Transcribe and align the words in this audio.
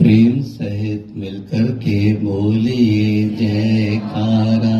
प्रेम 0.00 0.40
सहित 0.42 1.06
मिलकर 1.16 1.64
के 1.76 2.16
बोलिए 2.16 3.28
जयकारा 3.28 4.78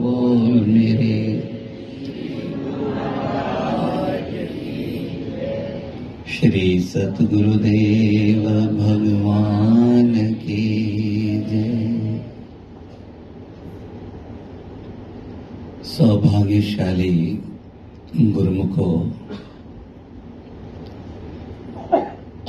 बोल 0.00 0.60
मेरे। 0.66 1.16
श्री 6.28 6.80
सतगुरुदेव 6.80 8.42
भगवान 8.76 10.12
की 10.34 10.64
जय। 11.50 12.24
सौभाग्यशाली 15.84 17.40
गुरुमुखो 18.16 18.92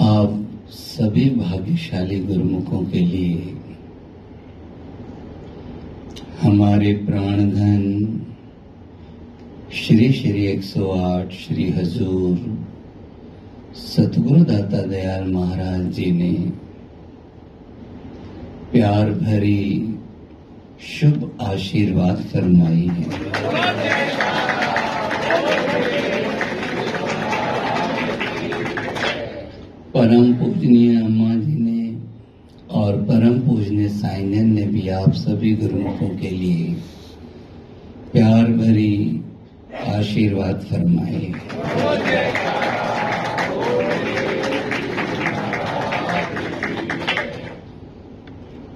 आप 0.01 0.43
सभी 0.69 1.29
भाग्यशाली 1.57 2.19
गुरुमुखों 2.19 2.79
के 2.85 2.99
लिए 2.99 3.53
हमारे 6.41 6.91
प्राणधन 7.05 7.81
श्री 9.73 10.12
श्री 10.13 10.43
108 10.51 11.31
श्री 11.38 11.65
हजूर 11.70 12.35
सतगुरु 13.75 14.43
दाता 14.43 14.81
दयाल 14.85 15.23
महाराज 15.31 15.89
जी 15.95 16.12
ने 16.12 16.31
प्यार 18.71 19.12
भरी 19.26 19.65
शुभ 20.89 21.29
आशीर्वाद 21.41 22.23
फरमाई 22.34 22.87
है। 22.98 23.07
परम 29.97 30.33
पूजनीय 30.33 30.95
अम्मा 30.95 31.35
जी 31.35 31.55
ने 31.55 31.97
और 32.71 32.97
परम 33.03 33.39
पूजनीय 33.39 33.87
साइनन 33.89 34.51
ने 34.53 34.65
भी 34.67 34.89
आप 34.89 35.13
सभी 35.13 35.54
गुरुमुखों 35.54 36.09
के 36.17 36.29
लिए 36.29 36.73
प्यार 38.12 38.51
भरी 38.51 39.21
आशीर्वाद 39.87 40.59
फरमाए। 40.71 41.31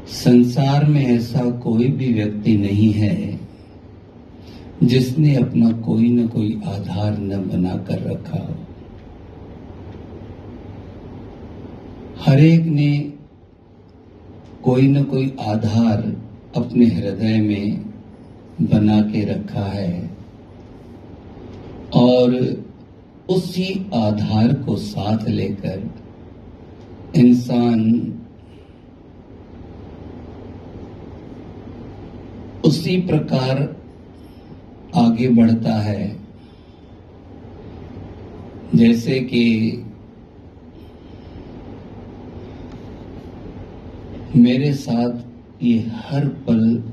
संसार 0.07 0.85
में 0.85 1.05
ऐसा 1.05 1.49
कोई 1.59 1.87
भी 1.91 2.13
व्यक्ति 2.13 2.57
नहीं 2.57 2.91
है 2.93 3.39
जिसने 4.83 5.35
अपना 5.35 5.71
कोई 5.71 6.09
न 6.09 6.27
कोई 6.27 6.59
आधार 6.65 7.17
न 7.19 7.47
बना 7.47 7.77
कर 7.87 8.03
रखा 8.11 8.39
हो। 8.39 8.55
हर 12.31 12.39
एक 12.39 12.61
ने 12.61 13.13
कोई 14.63 14.87
न 14.87 15.03
कोई 15.03 15.35
आधार 15.39 16.03
अपने 16.55 16.85
हृदय 16.85 17.41
में 17.41 17.91
बना 18.61 19.01
के 19.01 19.23
रखा 19.25 19.65
है 19.65 20.09
और 21.95 22.35
उसी 23.29 23.89
आधार 23.93 24.53
को 24.53 24.75
साथ 24.75 25.27
लेकर 25.27 25.89
इंसान 27.15 27.83
उसी 32.65 32.97
प्रकार 33.01 33.75
आगे 34.95 35.29
बढ़ता 35.29 35.73
है। 35.73 36.17
जैसे 38.75 39.19
कि 39.19 39.71
मेरे 44.35 44.73
साथ 44.73 45.63
ये 45.63 45.79
हर 45.79 46.27
पल 46.27 46.83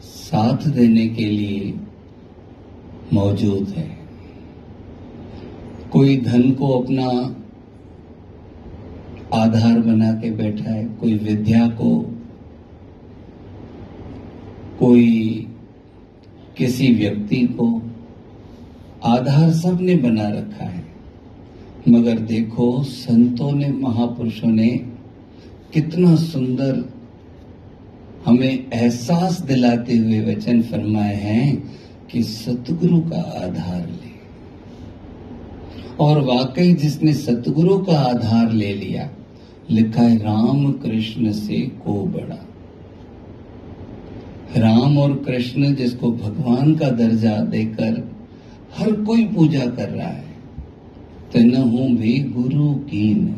साथ 0.00 0.68
देने 0.68 1.08
के 1.08 1.24
लिए 1.24 1.74
मौजूद 3.12 3.68
है। 3.68 3.98
कोई 5.92 6.16
धन 6.16 6.50
को 6.50 6.68
अपना 6.68 7.06
आधार 9.34 9.80
बना 9.80 10.12
के 10.12 10.30
बैठा 10.30 10.70
है, 10.70 10.84
कोई 10.84 11.14
विद्या 11.14 11.68
को, 11.68 12.00
कोई 14.78 15.46
किसी 16.56 16.94
व्यक्ति 16.94 17.46
को 17.46 17.82
आधार 19.04 19.52
सबने 19.52 19.96
बना 19.96 20.28
रखा 20.28 20.64
है। 20.64 20.84
मगर 21.88 22.18
देखो, 22.18 22.82
संतों 22.82 23.52
ने, 23.52 23.68
महापुरुषों 23.68 24.48
ने 24.48 24.86
कितना 25.74 26.16
सुंदर 26.16 26.92
हमें 28.26 28.70
एहसास 28.74 29.40
दिलाते 29.40 29.96
हुए 29.96 30.20
वचन 30.20 30.62
फरमाए 30.62 31.14
हैं 31.14 31.72
कि 32.12 32.22
सतगुरु 32.22 33.00
का 33.00 33.20
आधार 33.44 33.88
ले। 33.88 34.10
और 36.00 36.20
वाकई 36.20 36.74
जिसने 36.74 37.14
सतगुरु 37.14 37.78
का 37.78 37.98
आधार 37.98 38.52
ले 38.52 38.74
लिया, 38.74 39.10
लिखा 39.70 40.02
है, 40.02 40.16
राम 40.16 40.72
कृष्ण 40.72 41.32
से 41.32 41.60
को 41.60 42.06
बड़ा। 42.06 42.46
राम 44.56 44.98
और 44.98 45.14
कृष्ण 45.14 45.74
जिसको 45.74 46.12
भगवान 46.12 46.74
का 46.74 46.88
दर्जा 46.88 47.36
देकर 47.36 48.10
हर 48.78 48.92
कोई 48.92 49.26
पूजा 49.26 49.66
कर 49.66 49.88
रहा 49.88 50.08
है 50.08 50.30
तनहू 51.32 51.96
भी 51.96 52.18
गुरु 52.18 52.74
की 52.74 53.14
कीन 53.14 53.36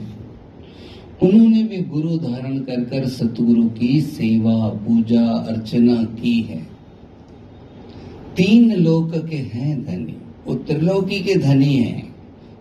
उन्होंने 1.23 1.63
भी 1.63 1.77
गुरु 1.77 2.19
धारण 2.19 2.59
कर 2.59 2.85
कर 2.85 3.09
सतगुरु 3.09 3.69
की 3.69 4.01
सेवा, 4.01 4.69
पूजा, 4.69 5.23
अर्चना 5.23 6.05
की 6.05 6.43
है। 6.43 6.67
तीन 8.37 8.73
लोक 8.73 9.27
के 9.27 9.37
हैं 9.37 9.85
धनी 9.85 10.17
वो 10.47 10.55
त्रिलोकी 10.55 11.21
के 11.21 11.35
धनी 11.35 11.75
हैं, 11.75 12.13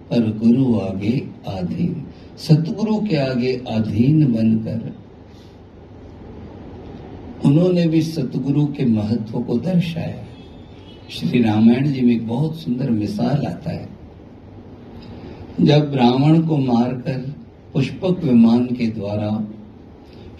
पर 0.09 0.37
गुरु 0.37 0.79
आगे 0.79 1.27
आधीन, 1.47 2.05
सतगुरु 2.37 2.95
के 2.95 3.15
आगे 3.15 3.61
अधीन 3.67 4.33
बनकर। 4.33 4.95
उन्होंने 7.45 7.87
भी 7.87 8.01
सतगुरु 8.01 8.65
के 8.65 8.85
महत्व 8.85 9.39
को 9.39 9.57
दर्शाया। 9.57 10.25
श्री 11.09 11.43
रामायण 11.43 11.91
जी 11.91 12.01
में 12.01 12.15
एक 12.15 12.27
बहुत 12.27 12.55
सुंदर 12.55 12.89
मिसाल 12.89 13.45
आता 13.45 13.71
है। 13.71 13.89
जब 15.61 15.91
ब्राह्मण 15.91 16.41
को 16.41 16.57
मारकर 16.57 17.40
पुष्पक 17.73 18.23
विमान 18.23 18.65
के 18.67 18.85
द्वारा 18.87 19.29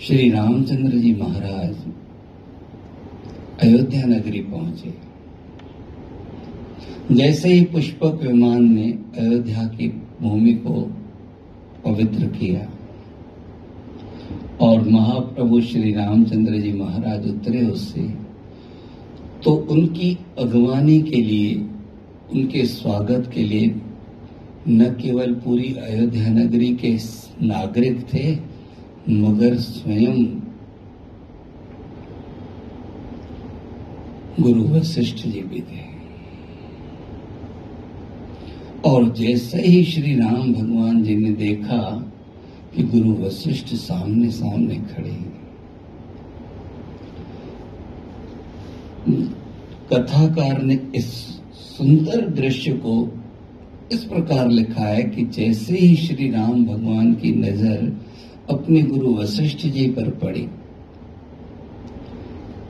श्री 0.02 0.30
रामचंद्र 0.32 0.98
जी 0.98 1.14
महाराज 1.16 1.76
अयोध्या 3.64 4.06
नगरी 4.06 4.40
पहुँचे। 4.42 4.94
जैसे 7.12 7.54
ही 7.54 7.64
पुष्पक 7.66 8.20
विमान 8.24 8.64
ने 8.74 8.88
अयोध्या 9.18 9.64
की 9.68 9.88
भूमि 10.22 10.54
को 10.66 10.82
पवित्र 11.86 12.28
किया 12.30 12.68
और 14.62 14.88
महाप्रभु 14.88 15.62
श्री 15.62 15.94
रामचंद्र 15.94 16.60
जी 16.62 16.72
महाराज 16.74 17.30
उतरे 17.30 17.66
उससे 17.68 18.02
तो 19.44 19.52
उनकी 19.72 20.18
अगवानी 20.40 21.02
के 21.02 21.22
लिए, 21.22 21.54
उनके 22.34 22.66
स्वागत 22.66 23.32
के 23.34 23.44
लिए 23.44 23.70
न 24.68 24.94
केवल 24.94 25.34
पूरी 25.34 25.74
अयोध्या 25.74 26.30
नगरी 26.30 26.76
के 26.76 26.98
नागरिक 27.42 28.02
थे, 28.14 28.32
मगर 29.10 29.56
स्वयं 29.56 30.26
गुरु 34.40 34.64
वशिष्ठ 34.64 35.16
जी 35.16 35.42
भी 35.42 35.62
थे। 35.62 35.90
और 38.86 39.10
जैसे 39.14 39.62
ही 39.62 39.84
श्री 39.84 40.16
राम 40.16 40.54
भगवान 40.54 41.04
जी 41.04 41.16
ने 41.16 41.32
देखा 41.32 42.12
कि 42.76 42.84
गुरु 42.84 43.14
वशिष्ठ 43.14 43.66
सामने 43.66 44.30
सामने 44.32 44.76
खड़े 44.76 45.18
कथाकार 49.94 50.62
ने 50.62 50.80
इस 50.96 51.14
सुंदर 51.56 52.30
दृश्य 52.30 52.72
को 52.74 53.21
इस 53.92 54.04
प्रकार 54.04 54.50
लिखा 54.50 54.84
है 54.84 55.04
कि 55.04 55.24
जैसे 55.36 55.78
ही 55.78 55.96
श्री 55.98 56.30
राम 56.32 56.66
भगवान 56.66 57.14
की 57.14 57.32
नज़र 57.32 57.80
अपने 58.50 58.82
गुरु 58.82 59.14
वशिष्ठ 59.16 59.66
जी 59.68 59.88
पर 59.88 60.10
पड़ी, 60.20 60.48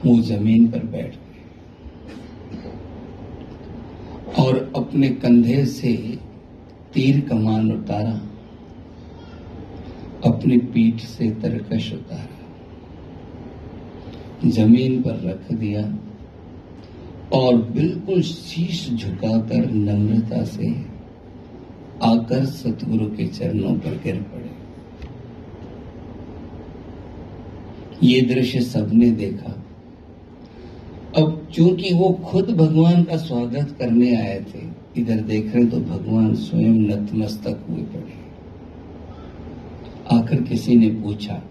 वो 0.06 0.18
ज़मीन 0.22 0.68
पर 0.68 0.86
बैठ 0.86 1.16
गए 1.16 1.42
और 4.44 4.72
अपने 4.76 5.10
कंधे 5.24 5.66
से 5.66 5.94
तीर 6.94 7.20
कमान 7.30 7.72
उतारा, 7.72 8.20
अपनी 10.26 10.58
पीठ 10.74 11.02
से 11.08 11.30
तरकश 11.42 11.92
उतारा, 11.94 12.38
ज़मीन 14.50 15.02
पर 15.02 15.20
रख 15.26 15.52
दिया 15.52 15.84
और 17.34 17.56
बिल्कुल 17.72 18.22
शीश 18.22 18.90
झुकाकर 18.92 19.70
नम्रता 19.72 20.44
से 20.46 20.70
आकर 22.04 22.46
सतगुरु 22.46 23.06
के 23.08 23.28
चरणों 23.28 23.74
पर 23.76 24.00
गिर 24.04 24.22
पड़े। 24.24 24.50
ये 28.04 28.22
दृश्य 28.22 28.62
सबने 28.62 29.10
देखा। 29.12 29.52
अब 31.18 31.48
चूँकि 31.54 31.94
वो 31.94 32.10
खुद 32.26 32.50
भगवान 32.58 33.04
का 33.04 33.18
स्वागत 33.18 33.76
करने 33.80 34.16
आए 34.16 34.40
थे, 34.46 34.62
इधर 34.98 35.20
देख 35.22 35.54
रहे 35.56 35.66
तो 35.66 35.80
भगवान 35.80 36.34
स्वयं 36.36 36.80
नतमस्तक 36.82 37.66
हुए 37.70 37.84
पड़े। 37.84 38.20
आकर 40.12 40.42
किसी 40.42 40.76
ने 40.76 40.90
पूछा, 41.02 41.42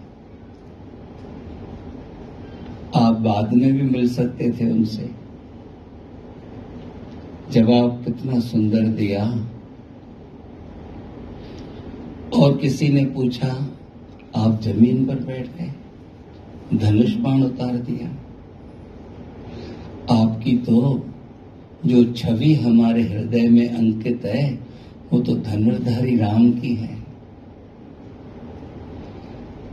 आप 2.95 3.19
बाद 3.19 3.53
में 3.53 3.71
भी 3.73 3.81
मिल 3.81 4.07
सकते 4.09 4.49
थे 4.51 4.71
उनसे? 4.71 5.09
जवाब 7.51 8.03
कितना 8.05 8.39
सुंदर 8.39 8.87
दिया 8.93 9.23
और 12.33 12.57
किसी 12.57 12.87
ने 12.89 13.05
पूछा, 13.05 13.47
आप 14.35 14.61
ज़मीन 14.61 15.05
पर 15.05 15.15
बैठ 15.15 15.47
गए, 15.47 15.71
धनुष 16.77 17.15
बाण 17.15 17.43
उतार 17.43 17.75
दिया। 17.77 18.07
आपकी 20.15 20.57
तो 20.57 21.05
जो 21.85 22.03
छवि 22.13 22.53
हमारे 22.53 23.01
हृदय 23.01 23.47
में 23.49 23.69
अंकित 23.69 24.25
है, 24.25 24.59
वो 25.13 25.19
तो 25.19 25.35
धनुर्धारी 25.35 26.17
राम 26.17 26.51
की 26.51 26.75
है। 26.75 26.99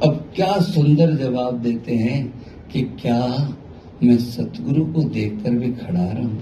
अब 0.02 0.31
क्या 0.34 0.61
सुंदर 0.61 1.14
जवाब 1.16 1.58
देते 1.58 1.94
हैं 1.94 2.43
कि 2.72 2.82
क्या 2.82 3.54
मैं 4.02 4.16
सतगुरु 4.19 4.84
को 4.84 5.02
देखकर 5.02 5.50
भी 5.50 5.72
खड़ा 5.72 6.12
रहूँ? 6.12 6.38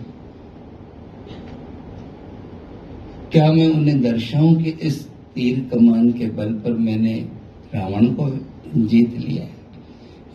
क्या 3.32 3.52
मैं 3.52 3.69
उन्हें 3.69 4.02
दर्शाऊं 4.02 4.54
कि 4.54 4.70
इस 4.70 5.08
तीर 5.36 5.58
कमान 5.72 6.10
के 6.12 6.26
बल 6.30 6.52
पर 6.54 6.72
मैंने 6.78 7.14
रावण 7.74 8.06
को 8.14 8.30
जीत 8.78 9.16
लिया 9.18 9.46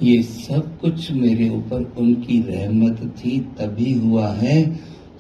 ये 0.03 0.21
सब 0.24 0.80
कुछ 0.80 1.12
मेरे 1.12 1.50
ऊपर 1.50 1.83
उनकी 1.98 2.39
रहमत 2.42 3.01
थी, 3.18 3.39
तभी 3.57 3.94
हुआ 3.94 4.27
है। 4.27 4.56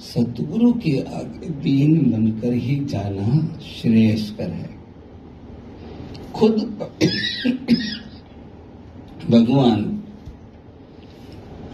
सतगुरु 0.01 0.71
के 0.73 0.97
आगे 0.99 1.49
दीन 1.63 2.11
बनकर 2.11 2.53
ही 2.53 2.75
जाना 2.85 3.57
श्रेयस्कर 3.61 4.49
है। 4.49 4.69
खुद 6.33 6.53
भगवान, 9.29 9.85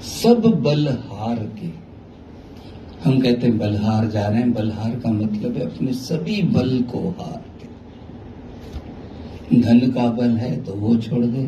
सब 0.04 0.42
बल 0.64 0.88
हार 0.88 1.40
के, 1.60 1.72
हम 3.04 3.20
कहते 3.20 3.48
हैं 3.48 3.58
बलहार 3.58 4.08
जा 4.08 4.28
रहे 4.28 4.40
हैं, 4.40 4.54
बलहार 4.54 5.00
का 5.00 5.12
मतलब 5.12 5.58
है 5.58 5.66
अपने 5.66 5.94
सभी 5.96 6.42
बल 6.50 6.82
को 6.92 7.10
हार। 7.20 7.44
धन 9.54 9.80
का 9.92 10.08
बल 10.12 10.36
है 10.38 10.56
तो 10.64 10.74
वो 10.74 10.96
छोड़ 10.98 11.26
दे, 11.26 11.44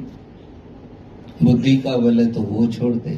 बुद्धि 1.43 1.75
का 1.77 1.95
बल 1.97 2.19
है 2.19 2.31
तो 2.31 2.41
वो 2.41 2.65
छोड़ 2.67 2.93
दे, 2.95 3.17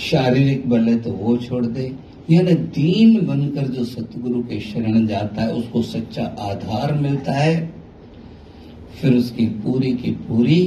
शारीरिक 0.00 0.68
बल 0.70 0.88
है 0.88 1.00
तो 1.02 1.12
वो 1.12 1.36
छोड़ 1.38 1.64
दे। 1.66 1.92
यानी 2.30 2.54
दीन 2.54 3.26
बनकर 3.26 3.68
जो 3.68 3.84
सतगुरु 3.84 4.42
के 4.42 4.60
शरण 4.60 5.06
जाता 5.06 5.42
है, 5.42 5.52
उसको 5.52 5.82
सच्चा 5.82 6.24
आधार 6.40 6.94
मिलता 6.94 7.32
है। 7.32 7.72
फिर 8.92 9.14
उसकी 9.14 9.46
पूरी 9.62 9.92
की 9.92 10.10
पूरी 10.20 10.60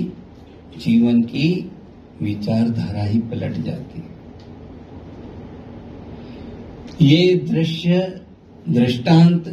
जीवन 0.78 1.22
की 1.24 1.72
विचारधारा 2.22 3.04
ही 3.04 3.20
पलट 3.22 3.54
जाती 3.56 4.00
है। 4.00 4.12
ये 7.02 7.36
दृश्य, 7.48 8.22
दृष्टांत 8.70 9.48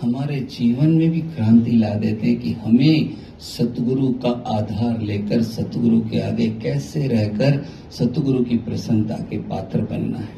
हमारे 0.00 0.40
जीवन 0.40 0.90
में 0.90 1.10
भी 1.10 1.20
क्रांति 1.20 1.70
ला 1.70 1.88
देते 1.88 2.26
हैं 2.26 2.40
कि 2.40 2.52
हमें 2.52 3.10
सतगुरु 3.40 4.08
का 4.08 4.44
आधार 4.46 5.00
लेकर, 5.00 5.42
सतगुरु 5.42 6.00
के 6.00 6.20
आगे 6.20 6.48
कैसे 6.48 7.06
रहकर 7.06 7.64
सतगुरु 7.90 8.44
की 8.44 8.56
प्रसन्नता 8.56 9.14
के 9.14 9.38
पात्र 9.38 9.80
बनना 9.80 10.18
है। 10.18 10.28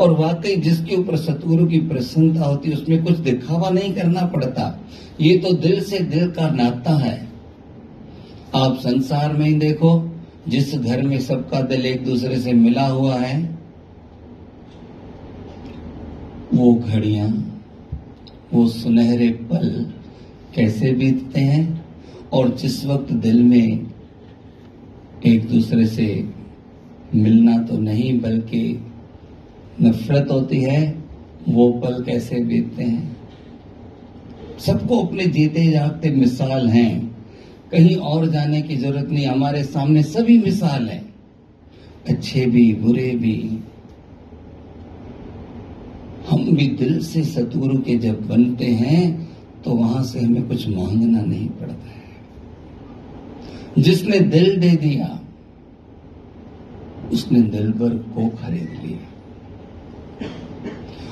और 0.00 0.10
वाकई 0.10 0.56
जिसके 0.56 0.96
ऊपर 0.96 1.16
सतगुरु 1.16 1.66
की 1.66 1.78
प्रसन्नता 1.78 2.44
होती 2.44 2.70
है, 2.70 2.76
उसमें 2.76 3.04
कुछ 3.04 3.18
दिखावा 3.18 3.70
नहीं 3.70 3.94
करना 3.94 4.26
पड़ता। 4.26 4.80
ये 5.20 5.38
तो 5.38 5.52
दिल 5.52 5.80
से 5.80 5.98
दिल 5.98 6.30
का 6.30 6.50
नाता 6.50 6.92
है। 6.92 7.28
आप 8.54 8.78
संसार 8.78 9.32
में 9.32 9.46
ही 9.46 9.54
देखो, 9.54 10.16
जिस 10.48 10.74
घर 10.74 11.02
में 11.02 11.18
सबका 11.18 11.60
दिल 11.60 11.86
एक 11.86 12.04
दूसरे 12.04 12.38
से 12.38 12.52
मिला 12.52 12.86
हुआ 12.86 13.14
है, 13.14 13.58
वो 16.54 16.74
घड़ियाँ 16.74 17.51
वो 18.52 18.68
सुनहरे 18.68 19.28
पल 19.28 19.92
कैसे 20.54 20.92
बीतते 20.92 21.40
हैं 21.40 21.84
और 22.32 22.56
जिस 22.56 22.86
वक्त 22.86 23.12
दिल 23.12 23.42
में 23.42 23.86
एक 25.26 25.48
दूसरे 25.48 25.86
से 25.86 26.28
मिलना 27.14 27.58
तो 27.58 27.78
नहीं, 27.78 28.20
बल्कि 28.20 28.84
नफरत 29.82 30.28
होती 30.30 30.60
है, 30.60 30.98
वो 31.48 31.72
पल 31.72 32.04
कैसे 32.04 32.40
बीतते 32.40 32.84
हैं? 32.84 33.16
सबको 34.58 34.98
अपने 35.02 35.24
जीते 35.26 35.70
जागते 35.70 36.10
मिसाल 36.10 36.68
हैं। 36.68 37.16
कहीं 37.70 37.96
और 37.96 38.26
जाने 38.26 38.62
की 38.62 38.76
ज़रूरत 38.76 39.08
नहीं, 39.10 39.26
हमारे 39.26 39.62
सामने 39.62 40.02
सभी 40.02 40.38
मिसाल 40.38 40.88
है। 40.88 41.04
अच्छे 42.08 42.46
भी, 42.46 42.74
बुरे 42.74 43.10
भी 43.10 43.58
भी 46.52 46.66
दिल 46.78 46.98
से 47.00 47.22
सतगुरु 47.24 47.78
के 47.78 47.96
जब 47.98 48.26
बनते 48.28 48.66
हैं 48.66 49.02
तो 49.64 49.70
वहाँ 49.70 50.02
से 50.04 50.20
हमें 50.20 50.46
कुछ 50.48 50.68
मांगना 50.68 51.20
नहीं 51.20 51.48
पड़ता 51.48 51.88
है। 51.88 52.00
जिसने 53.78 54.20
दिल 54.20 54.56
दे 54.60 54.70
दिया, 54.76 55.18
उसने 57.12 57.40
दिल 57.42 57.70
भर 57.72 57.96
को 58.14 58.28
खरीद 58.36 58.68
लिया। 58.84 58.98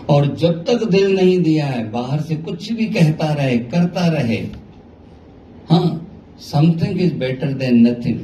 और 0.07 0.35
जब 0.37 0.65
तक 0.65 0.85
दिल 0.85 1.15
नहीं 1.17 1.39
दिया 1.43 1.67
है, 1.67 1.91
बाहर 1.91 2.21
से 2.21 2.37
कुछ 2.37 2.73
भी 2.73 2.87
कहता 2.87 3.33
रहे, 3.33 3.59
करता 3.59 4.07
रहे 4.09 4.41
हाँ 5.71 6.07
something 6.41 7.01
is 7.01 7.15
better 7.15 7.53
than 7.53 7.87
nothing 7.87 8.19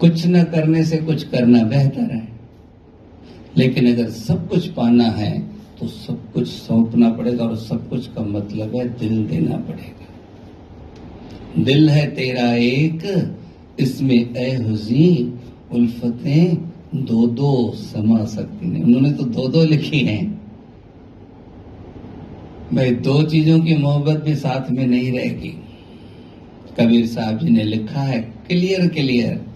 कुछ 0.00 0.26
न 0.26 0.42
करने 0.44 0.84
से 0.84 0.96
कुछ 0.98 1.22
करना 1.22 1.62
बेहतर 1.64 2.14
है। 2.14 2.28
लेकिन 3.56 3.92
अगर 3.92 4.10
सब 4.10 4.48
कुछ 4.48 4.68
पाना 4.68 5.04
है 5.04 5.60
तो 5.80 5.86
सब 5.86 6.32
कुछ 6.32 6.48
सौंपना 6.48 7.10
पड़ेगा 7.10 7.44
और 7.44 7.56
सब 7.56 7.90
कुछ 7.90 8.06
का 8.06 8.22
मतलब 8.22 8.76
है 8.76 8.98
दिल 8.98 9.26
देना 9.26 9.58
पड़ेगा। 9.58 11.64
दिल 11.64 11.90
है 11.90 12.10
तेरा 12.10 12.54
एक, 12.54 13.34
इसमें 13.80 14.36
ए 14.36 14.56
हुजी, 14.56 15.32
उल्फतें 15.72 16.56
दो 17.04 17.26
दो 17.26 17.72
समा 17.76 18.24
सकती 18.24 18.66
ने 18.66 18.82
उन्होंने 18.82 19.12
तो 19.12 19.24
दो 19.24 19.48
दो 19.48 19.64
लिखी 19.64 19.98
हैं। 19.98 20.40
भाई, 22.74 22.90
दो 22.90 23.22
चीज़ों 23.22 23.60
की 23.60 23.76
मोहब्बत 23.76 24.24
भी 24.24 24.34
साथ 24.34 24.70
में 24.70 24.86
नहीं 24.86 25.12
रहेगी। 25.12 25.54
कबीर 26.80 27.06
साहब 27.06 27.38
जी 27.38 27.50
ने 27.50 27.64
लिखा 27.64 28.00
है, 28.00 28.34
क्लियर 28.46 28.88
क्लियर। 28.88 29.49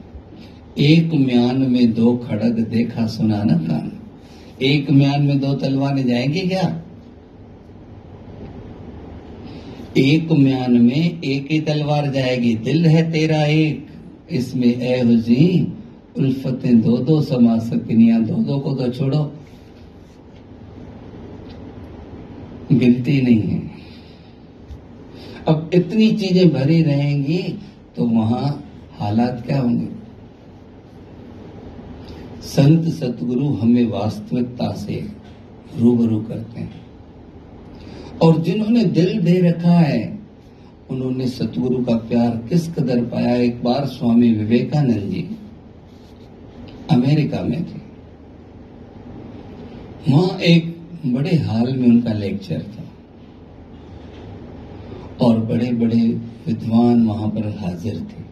एक 0.78 1.14
म्यान 1.14 1.70
में 1.72 1.92
दो 1.94 2.16
खड़ग 2.16 2.58
देखा 2.58 3.06
सुना 3.06 3.42
न 3.44 3.48
कान। 3.48 3.92
एक 4.62 4.90
म्यान 4.90 5.22
में 5.22 5.40
दो 5.40 5.54
तलवारें 5.54 6.06
जाएँगी 6.06 6.40
क्या? 6.40 6.82
एक 9.96 10.32
म्यान 10.32 10.80
में 10.80 11.22
एक 11.22 11.50
ही 11.50 11.60
तलवार 11.60 12.10
जाएगी। 12.10 12.54
दिल 12.54 12.86
है 12.86 13.12
तेरा 13.12 13.44
एक। 13.44 13.86
इसमें 14.30 14.80
ए 14.82 15.00
हुजी, 15.00 15.72
उल्फतें 16.18 16.80
दो 16.80 16.96
दो 16.98 17.20
समा 17.22 17.58
सकनिया। 17.58 18.18
दो 18.18 18.34
दो 18.34 18.58
को 18.58 18.74
तो 18.74 18.88
छोड़ो। 18.88 19.32
गिनती 22.72 23.20
नहीं 23.22 23.42
है। 23.42 23.70
अब 25.48 25.70
इतनी 25.74 26.12
चीज़ें 26.12 26.52
भरी 26.52 26.82
रहेंगी 26.82 27.42
तो 27.96 28.04
वहाँ 28.04 28.70
हालात 28.92 29.42
क्या 29.46 29.60
होंगे? 29.60 29.93
संत 32.44 32.84
सतगुरु 32.84 33.48
हमें 33.48 33.86
वास्तविकता 33.86 34.72
से 34.72 35.08
रूबरू 35.78 36.20
करते 36.20 36.60
हैं। 36.60 36.80
और 38.22 38.42
जिन्होंने 38.42 38.84
दिल 38.84 39.20
दे 39.20 39.40
रखा 39.40 39.72
है, 39.72 40.18
उन्होंने 40.90 41.26
सतगुरु 41.26 41.84
का 41.84 41.96
प्यार 41.96 42.30
किस 42.30 42.74
कदर 42.74 43.04
पाया? 43.04 43.36
एक 43.36 43.64
बार 43.64 43.86
स्वामी 43.86 44.32
विवेकानंद 44.32 45.10
जी, 45.10 45.36
अमेरिका 46.90 47.42
में 47.42 47.64
थे। 47.64 47.80
वहाँ 50.12 50.38
एक 50.38 50.80
बड़े 51.06 51.36
हाल 51.36 51.76
में 51.76 51.88
उनका 51.88 52.12
लेक्चर 52.12 52.62
था। 52.62 52.84
और 55.26 55.40
बड़े 55.40 55.72
बड़े 55.72 56.20
विद्वान 56.46 57.06
वहाँ 57.06 57.28
पर 57.28 57.58
हाजिर 57.60 57.94
थे। 57.94 58.23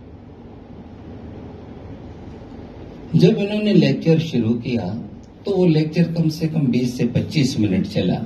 जब 3.17 3.39
इन्होंने 3.39 3.73
लेक्चर 3.75 4.19
शुरू 4.19 4.55
किया 4.55 4.85
तो 5.45 5.57
वो 5.57 5.67
लेक्चर 5.67 6.13
कम 6.13 6.29
से 6.29 6.47
कम 6.49 6.67
20 6.67 6.97
से 6.97 7.07
25 7.07 7.59
मिनट 7.61 7.87
चला। 7.87 8.21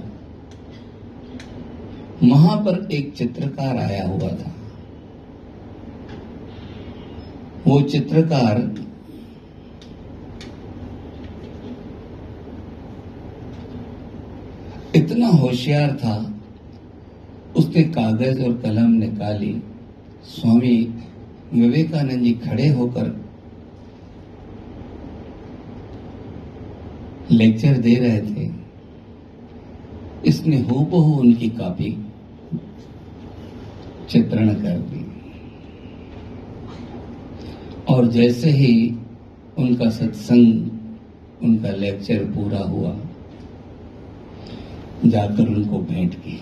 वहाँ 2.23 2.57
पर 2.57 2.89
एक 2.93 3.13
चित्रकार 3.15 3.77
आया 3.77 4.07
हुआ 4.09 4.29
था। 4.31 4.53
वो 7.67 7.81
चित्रकार 7.83 8.61
इतना 14.97 15.29
होशियार 15.29 15.93
था 15.95 16.17
उसने 17.57 17.83
कागज़ 17.83 18.43
और 18.43 18.57
कलम 18.59 18.93
निकाली। 18.93 19.55
स्वामी 20.25 20.77
विवेकानंद 21.55 22.23
जी 22.23 22.33
खड़े 22.47 22.69
होकर 22.69 23.26
लेक्चर 27.31 27.77
दे 27.77 27.95
रहे 27.95 28.21
थे, 28.23 28.51
इसने 30.27 30.59
हो 30.59 30.81
बहु 30.83 31.13
उनकी 31.13 31.49
कॉपी 31.49 31.91
चित्रण 34.11 34.53
कर 34.55 34.79
दी। 34.79 35.05
और 37.89 38.07
जैसे 38.09 38.51
ही 38.51 38.95
उनका 39.59 39.91
सत्संग, 39.91 40.71
उनका 41.43 41.71
लेक्चर 41.71 42.25
पूरा 42.25 42.59
हुआ, 42.59 42.97
जाकर 45.07 45.49
उनको 45.49 45.79
भेंट 45.79 46.15
की। 46.15 46.41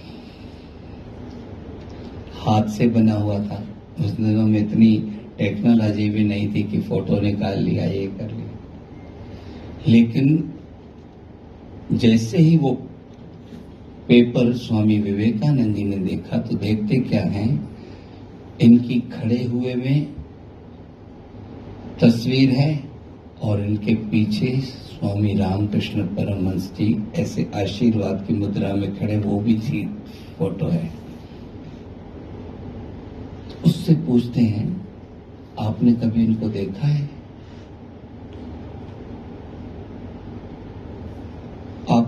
हाथ 2.39 2.69
से 2.69 2.87
बना 2.87 3.15
हुआ 3.15 3.39
था। 3.39 3.65
उस 4.01 4.11
दिनों 4.11 4.47
में 4.47 4.59
इतनी 4.61 4.97
टेक्नोलॉजी 5.39 6.09
भी 6.11 6.25
नहीं 6.25 6.55
थी 6.55 6.63
कि 6.63 6.81
फ़ोटो 6.81 7.21
निकाल 7.21 7.59
लिया, 7.59 7.85
ये 7.85 8.07
कर 8.07 8.31
लिया। 8.31 8.51
लेकिन 9.89 10.54
जैसे 11.93 12.39
ही 12.39 12.57
वो 12.57 12.73
पेपर 14.09 14.53
स्वामी 14.53 14.99
विवेकानंद 14.99 15.77
जी 15.77 15.85
ने 15.85 15.97
देखा 15.97 16.39
तो 16.39 16.57
देखते 16.57 16.97
क्या 16.97 17.25
हैं? 17.25 17.69
इनकी 18.61 19.01
खड़े 19.01 19.45
हुए 19.45 19.75
में 19.75 20.15
तस्वीर 22.01 22.51
है 22.51 22.85
और 23.43 23.65
इनके 23.65 23.95
पीछे 23.95 24.61
स्वामी 24.61 25.35
रामकृष्ण 25.35 26.03
परमहंस 26.03 26.73
जी 26.73 27.05
ऐसे 27.17 27.51
आशीर्वाद 27.55 28.25
की 28.29 28.35
मुद्रा 28.35 28.75
में 28.75 28.99
खड़े, 28.99 29.19
वो 29.19 29.41
भी 29.41 29.55
थी, 29.55 29.87
फ़ोटो 30.39 30.67
है। 30.67 30.91
उससे 33.65 33.95
पूछते 33.95 34.41
हैं, 34.41 34.87
आपने 35.59 35.93
कभी 35.93 36.25
इनको 36.25 36.49
देखा 36.49 36.87
है? 36.87 37.14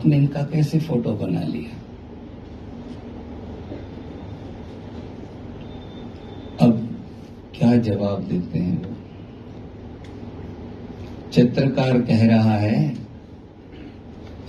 आपने 0.06 0.16
इनका 0.16 0.42
कैसे 0.42 0.78
फ़ोटो 0.78 1.12
बना 1.12 1.40
लिया? 1.42 1.70
अब 6.60 6.76
क्या 7.54 7.76
जवाब 7.78 8.22
देते 8.22 8.58
हैं? 8.58 8.76
वो 8.78 8.92
चित्रकार 11.32 12.00
कह 12.02 12.26
रहा 12.26 12.54
है, 12.54 12.78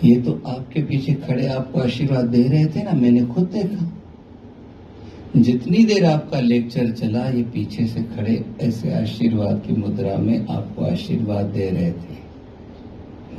ये 0.04 0.16
तो 0.22 0.34
आपके 0.48 0.84
पीछे 0.84 1.14
खड़े 1.26 1.48
आपको 1.48 1.80
आशीर्वाद 1.80 2.26
दे 2.28 2.44
रहे 2.44 2.66
थे 2.66 2.84
ना, 2.84 2.92
मैंने 2.92 3.26
खुद 3.26 3.50
देखा। 3.54 3.92
जितनी 5.36 5.84
देर 5.86 6.06
आपका 6.06 6.40
लेक्चर 6.40 6.92
चला, 6.92 7.28
ये 7.30 7.44
पीछे 7.50 7.88
से 7.88 8.04
खड़े 8.16 8.44
ऐसे 8.62 8.94
आशीर्वाद 8.94 9.62
की 9.68 9.74
मुद्रा 9.76 10.18
में 10.20 10.48
आपको 10.48 10.86
आशीर्वाद 10.86 11.46
दे 11.50 11.70
रहे 11.70 11.92
थे। 11.92 12.16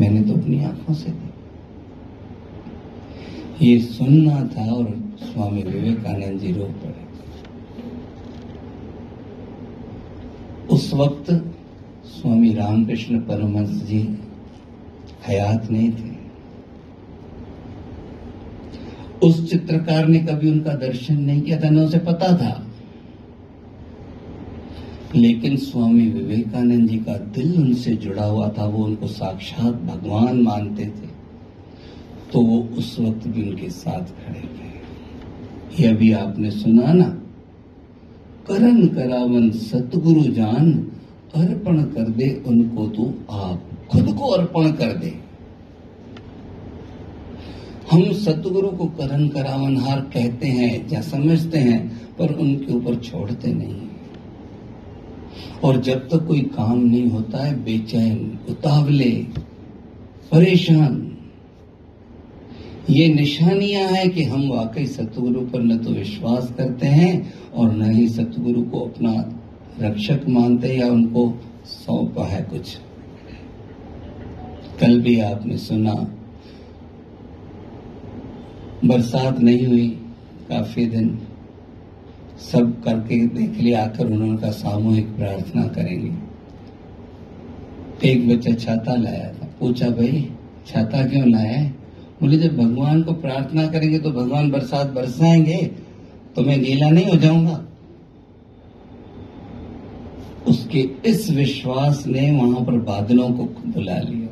मैंने 0.01 0.21
तो 0.23 0.41
अपनी 0.41 0.65
आँखों 0.65 0.95
से 0.95 1.11
देखा 1.11 1.28
ये 3.63 3.79
सुनना 3.79 4.51
था 4.57 4.73
और 4.73 5.15
स्वामी 5.19 5.63
विवेकानंद 5.63 6.41
जी 6.41 6.53
रो 6.53 6.65
पड़े। 6.65 7.09
उस 10.75 10.95
वक्त 10.95 11.55
स्वामी 12.07 12.55
रामकृष्ण 12.55 13.19
परमहंस 13.19 13.69
जी 13.69 14.19
हयात 15.29 15.71
नहीं 15.71 15.93
थे। 15.93 16.19
उस 19.23 19.51
चित्रकार 19.51 20.07
ने 20.07 20.19
कभी 20.19 20.51
उनका 20.51 20.75
दर्शन 20.75 21.21
नहीं 21.21 21.43
किया 21.43 21.61
था, 21.61 21.71
न 21.71 21.79
उसे 21.79 21.99
पता 21.99 22.37
था। 22.37 22.67
लेकिन 25.17 25.57
स्वामी 25.57 26.11
विवेकानंद 26.11 26.89
जी 26.89 26.97
का 26.97 27.19
दिल 27.19 27.57
उनसे 27.57 27.97
जुड़ा 27.97 28.25
हुआ 28.25 28.49
था, 28.49 28.67
वो 28.67 28.85
उनको 28.85 29.07
साक्षात 29.07 29.75
भगवान 29.75 30.43
मानते 30.43 30.87
थे। 30.87 31.18
तो 32.33 32.41
वो 32.41 32.69
उस 32.79 32.97
वक्त 33.01 33.27
भी 33.27 33.43
उनके 33.43 33.71
साथ 33.71 34.01
खड़े 34.01 34.41
थे। 34.41 35.83
ये 35.83 35.95
भी 35.95 36.13
आपने 36.13 36.51
सुना 36.51 36.93
ना? 36.93 37.05
करण 38.49 38.87
करावन 38.87 39.51
सतगुरु 39.51 40.23
जान 40.23 40.73
अर्पण 41.35 41.83
कर 41.83 42.09
दे 42.09 42.43
उनको 42.47 42.87
तो 42.87 43.15
आप 43.31 43.63
खुद 43.91 44.15
को 44.19 44.25
अर्पण 44.27 44.73
कर 44.73 44.93
दे। 44.93 45.15
हम 47.91 48.13
सतगुरु 48.13 48.69
को 48.69 48.85
करण 48.85 49.29
करावन 49.29 49.77
हार 49.77 50.01
कहते 50.01 50.49
हैं 50.49 50.91
या 50.93 51.01
समझते 51.01 51.59
हैं, 51.59 52.01
पर 52.17 52.35
उनके 52.35 52.73
ऊपर 52.75 52.95
छोड़ते 52.95 53.53
नहीं। 53.53 53.89
और 55.65 55.81
जब 55.81 56.09
तक 56.09 56.27
कोई 56.27 56.41
काम 56.41 56.79
नहीं 56.79 57.11
होता 57.11 57.45
है, 57.45 57.65
बेचैन, 57.65 58.39
उतावले, 58.49 59.11
परेशान 60.33 61.18
ये 62.91 63.09
निशानियाँ 63.09 63.89
हैं 63.89 64.11
कि 64.11 64.23
हम 64.25 64.49
वाकई 64.49 64.87
सतगुरु 64.87 65.41
पर 65.41 65.63
न 65.63 65.79
तो 65.79 65.91
विश्वास 65.91 66.53
करते 66.59 66.87
हैं 66.87 67.35
और 67.53 67.73
न 67.73 67.91
ही 67.91 68.09
सतगुरु 68.09 68.63
को 68.63 68.81
अपना 68.81 69.13
रक्षक 69.81 70.21
मानते 70.29 70.69
या 70.69 70.87
उनको 70.87 71.41
सौंपा 71.67 72.27
है 72.27 72.43
कुछ। 72.43 72.77
कल 74.81 75.01
भी 75.01 75.21
आपने 75.21 75.57
सुना, 75.57 75.95
बरसात 78.85 79.41
नहीं 79.41 79.67
हुई, 79.67 79.89
काफ़ी 80.49 80.87
दिन 80.87 81.19
सब 82.41 82.83
करके 82.85 83.27
देख 83.27 83.59
लिया, 83.61 83.85
आकर 83.85 84.07
उन्होंने 84.07 84.37
का 84.39 84.51
सामूहिक 84.51 85.07
प्रार्थना 85.07 85.63
करेंगे। 85.67 86.13
एक 88.11 88.29
बच्चा 88.29 88.55
छाता 88.55 88.97
लाया 88.97 89.33
था। 89.33 89.49
पूछा, 89.61 89.89
भाई, 89.89 90.31
छाता 90.67 91.07
क्यों 91.07 91.29
लाया 91.29 91.59
है? 91.59 91.78
बोले, 92.21 92.39
जब 92.39 92.57
भगवान 92.57 93.03
को 93.03 93.13
प्रार्थना 93.13 93.67
करेंगे 93.67 93.99
तो 93.99 94.11
भगवान 94.11 94.51
बरसात 94.51 94.87
बरसाएँगे 94.87 95.57
तो 96.37 96.43
मैं 96.43 96.63
गीला 96.63 96.91
नहीं 96.91 97.07
हो 97.07 97.17
जाऊँगा। 97.17 97.65
उसके 100.49 100.81
इस 101.07 101.31
विश्वास 101.31 102.07
ने 102.07 102.31
वहाँ 102.31 102.65
पर 102.65 102.73
बादलों 102.73 103.31
को 103.31 103.45
बुला 103.45 103.99
लिया। 103.99 104.29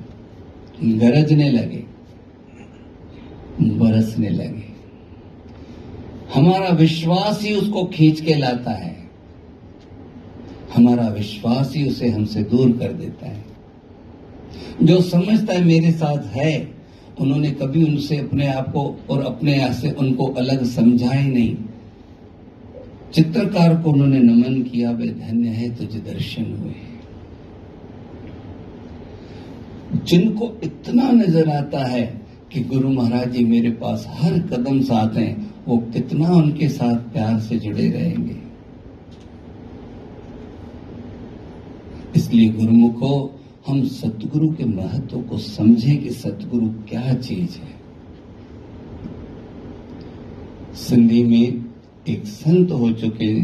गरजने 0.98 1.50
लगे, 1.50 1.84
बरसने 3.60 4.28
लगे। 4.28 4.64
हमारा 6.34 6.68
विश्वास 6.68 7.42
ही 7.42 7.54
उसको 7.54 7.84
खींच 7.84 8.20
के 8.20 8.34
लाता 8.34 8.70
है। 8.70 8.94
हमारा 10.76 11.08
विश्वास 11.08 11.72
ही 11.76 11.88
उसे 11.88 12.08
हमसे 12.08 12.42
दूर 12.42 12.72
कर 12.72 12.92
देता 12.92 13.26
है। 13.26 13.44
जो 14.82 15.00
समझता 15.00 15.52
है 15.54 15.64
मेरे 15.64 15.92
साथ 15.92 16.26
है 16.26 16.75
उन्होंने 17.20 17.50
कभी 17.50 17.84
उनसे 17.84 18.18
अपने 18.18 18.46
आप 18.46 18.72
को 18.72 18.98
और 19.10 19.22
अपने 19.22 19.60
आप 19.60 19.72
से 19.72 19.90
उनको 19.90 20.26
अलग 20.26 20.64
समझा 20.64 21.10
ही 21.10 21.30
नहीं। 21.30 21.56
चित्रकार 23.14 23.82
को 23.82 23.92
उन्होंने 23.92 24.18
नमन 24.18 24.62
किया, 24.62 24.90
वे 24.90 25.06
धन्य 25.06 25.48
है, 25.48 25.76
तुझे 25.76 25.98
दर्शन 25.98 26.42
हुए। 26.42 26.74
जिनको 30.04 30.60
इतना 30.64 31.10
नज़र 31.10 31.48
आता 31.48 31.84
है 31.84 32.20
कि 32.52 32.60
गुरु 32.60 32.88
महाराज 32.88 33.30
जी 33.30 33.44
मेरे 33.44 33.70
पास 33.70 34.06
हर 34.08 34.38
कदम 34.38 34.80
साथ 34.80 35.16
हैं, 35.16 35.54
वो 35.68 35.78
कितना 35.78 36.28
उनके 36.28 36.68
साथ 36.68 36.96
प्यार 36.96 37.40
से 37.40 37.58
जुड़े 37.58 37.88
रहेंगे। 37.90 38.36
इसलिए 42.16 42.48
गुरुमुखो 42.48 43.35
हम 43.68 43.84
सतगुरु 43.84 44.48
के 44.48 44.64
महत्व 44.64 45.20
को 45.20 45.38
समझें 45.38 46.02
कि 46.02 46.10
सतगुरु 46.10 46.66
क्या 46.66 47.14
चीज़ 47.14 47.58
है। 47.58 47.76
सिंधी 50.74 51.24
में 51.24 51.64
एक 52.08 52.26
संत 52.26 52.70
हो 52.70 52.92
चुके 52.92 53.40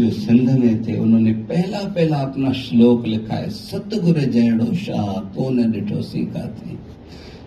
जो 0.00 0.10
सिंध 0.10 0.50
में 0.50 0.88
थे, 0.88 0.98
उन्होंने 0.98 1.32
पहला 1.32 1.78
पहला 1.78 2.16
अपना 2.16 2.52
श्लोक 2.52 3.06
लिखा 3.06 3.34
है, 3.34 3.50
सतगुरु 3.50 4.20
जयड़ो 4.20 4.74
शाह, 4.74 5.20
कौन 5.20 5.72
डिठो 5.72 6.02
सीखा 6.02 6.46
थे। 6.46 6.76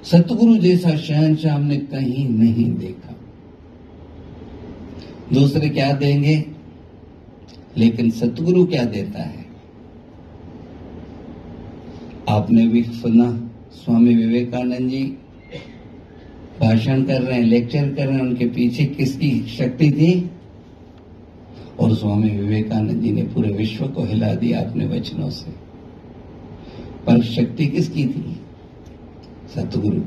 सतगुरु 0.04 0.58
जैसा 0.58 0.96
शहनशाह 0.96 1.56
हमने 1.56 1.78
कहीं 1.78 2.30
नहीं 2.30 2.76
देखा। 2.76 3.16
दूसरे 5.34 5.70
क्या 5.70 5.94
देंगे? 5.94 6.46
लेकिन 7.78 8.10
सतगुरु 8.10 8.66
क्या 8.66 8.86
देता 8.86 9.24
है? 9.24 9.47
आपने 12.30 12.68
भी 12.68 12.84
सुना, 12.84 13.52
स्वामी 13.74 14.16
विवेकानंद 14.16 14.90
जी 14.90 15.04
भाषण 16.62 17.04
कर 17.04 17.22
रहे 17.22 17.38
हैं 17.38 17.46
लेक्चर 17.46 17.94
कर 17.94 18.06
रहे 18.06 18.16
हैं, 18.16 18.22
उनके 18.22 18.46
पीछे 18.46 18.86
किसकी 18.86 19.46
शक्ति 19.48 19.92
थी? 19.92 20.32
और 21.80 21.96
स्वामी 21.96 22.30
विवेकानंद 22.30 23.02
जी 23.02 23.12
ने 23.12 23.24
पूरे 23.24 23.52
विश्व 23.52 23.88
को 23.88 24.04
हिला 24.04 24.36
दिया 24.36 24.62
अपने 24.62 24.86
वचनों 24.86 25.30
से। 25.30 25.52
पर 27.06 27.24
शक्ति 27.24 27.68
किसकी 27.68 28.06
थी? 28.06 28.40
सतगुरु। 29.56 30.02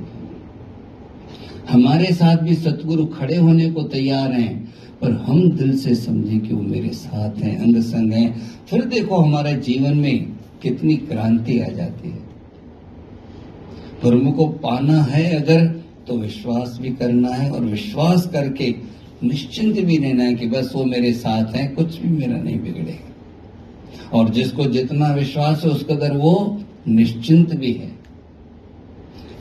हमारे 1.71 2.05
साथ 2.05 2.37
भी 2.37 2.55
सतगुरु 2.55 3.07
खड़े 3.07 3.37
होने 3.37 3.71
को 3.71 3.83
तैयार 3.83 4.33
हैं, 4.33 4.75
पर 5.03 5.13
हम 5.13 5.51
दिल 5.51 5.79
से 5.79 5.95
समझें 5.95 6.41
कि 6.41 6.55
वो 6.55 6.63
मेरे 6.63 6.89
साथ 6.89 7.39
हैं 7.39 7.59
अंग 7.59 7.77
संग 7.77 8.13
हैं। 8.13 8.41
फिर 8.71 8.85
देखो 8.85 9.17
हमारे 9.17 9.57
जीवन 9.57 9.97
में 9.97 10.40
कितनी 10.63 10.97
क्रांति 10.97 11.61
आ 11.61 11.69
जाती 11.69 12.11
है। 12.11 12.19
गुरु 14.03 14.33
को 14.33 14.47
पाना 14.47 15.03
है 15.03 15.37
अगर 15.37 15.67
तो 16.09 16.19
विश्वास 16.19 16.79
भी 16.81 16.91
करना 16.91 17.29
है 17.29 17.51
और 17.51 17.61
विश्वास 17.61 18.27
करके 18.27 18.75
निश्चिंत 19.23 19.81
भी 19.81 19.97
रहना 19.97 20.25
है 20.25 20.35
कि 20.35 20.47
बस 20.47 20.73
वो 20.75 20.85
मेरे 20.85 21.13
साथ 21.13 21.57
है, 21.57 21.69
कुछ 21.69 22.01
भी 22.01 22.09
मेरा 22.09 22.43
नहीं 22.43 22.61
बिगड़ेगा। 22.61 23.11
और 24.19 24.29
जिसको 24.29 24.65
जितना 24.65 25.15
विश्वास 25.15 25.65
है, 25.65 25.71
उस 25.71 25.85
कदर 25.85 26.17
वो 26.17 26.63
निश्चिंत 26.89 27.55
भी 27.55 27.73
है। 27.73 27.93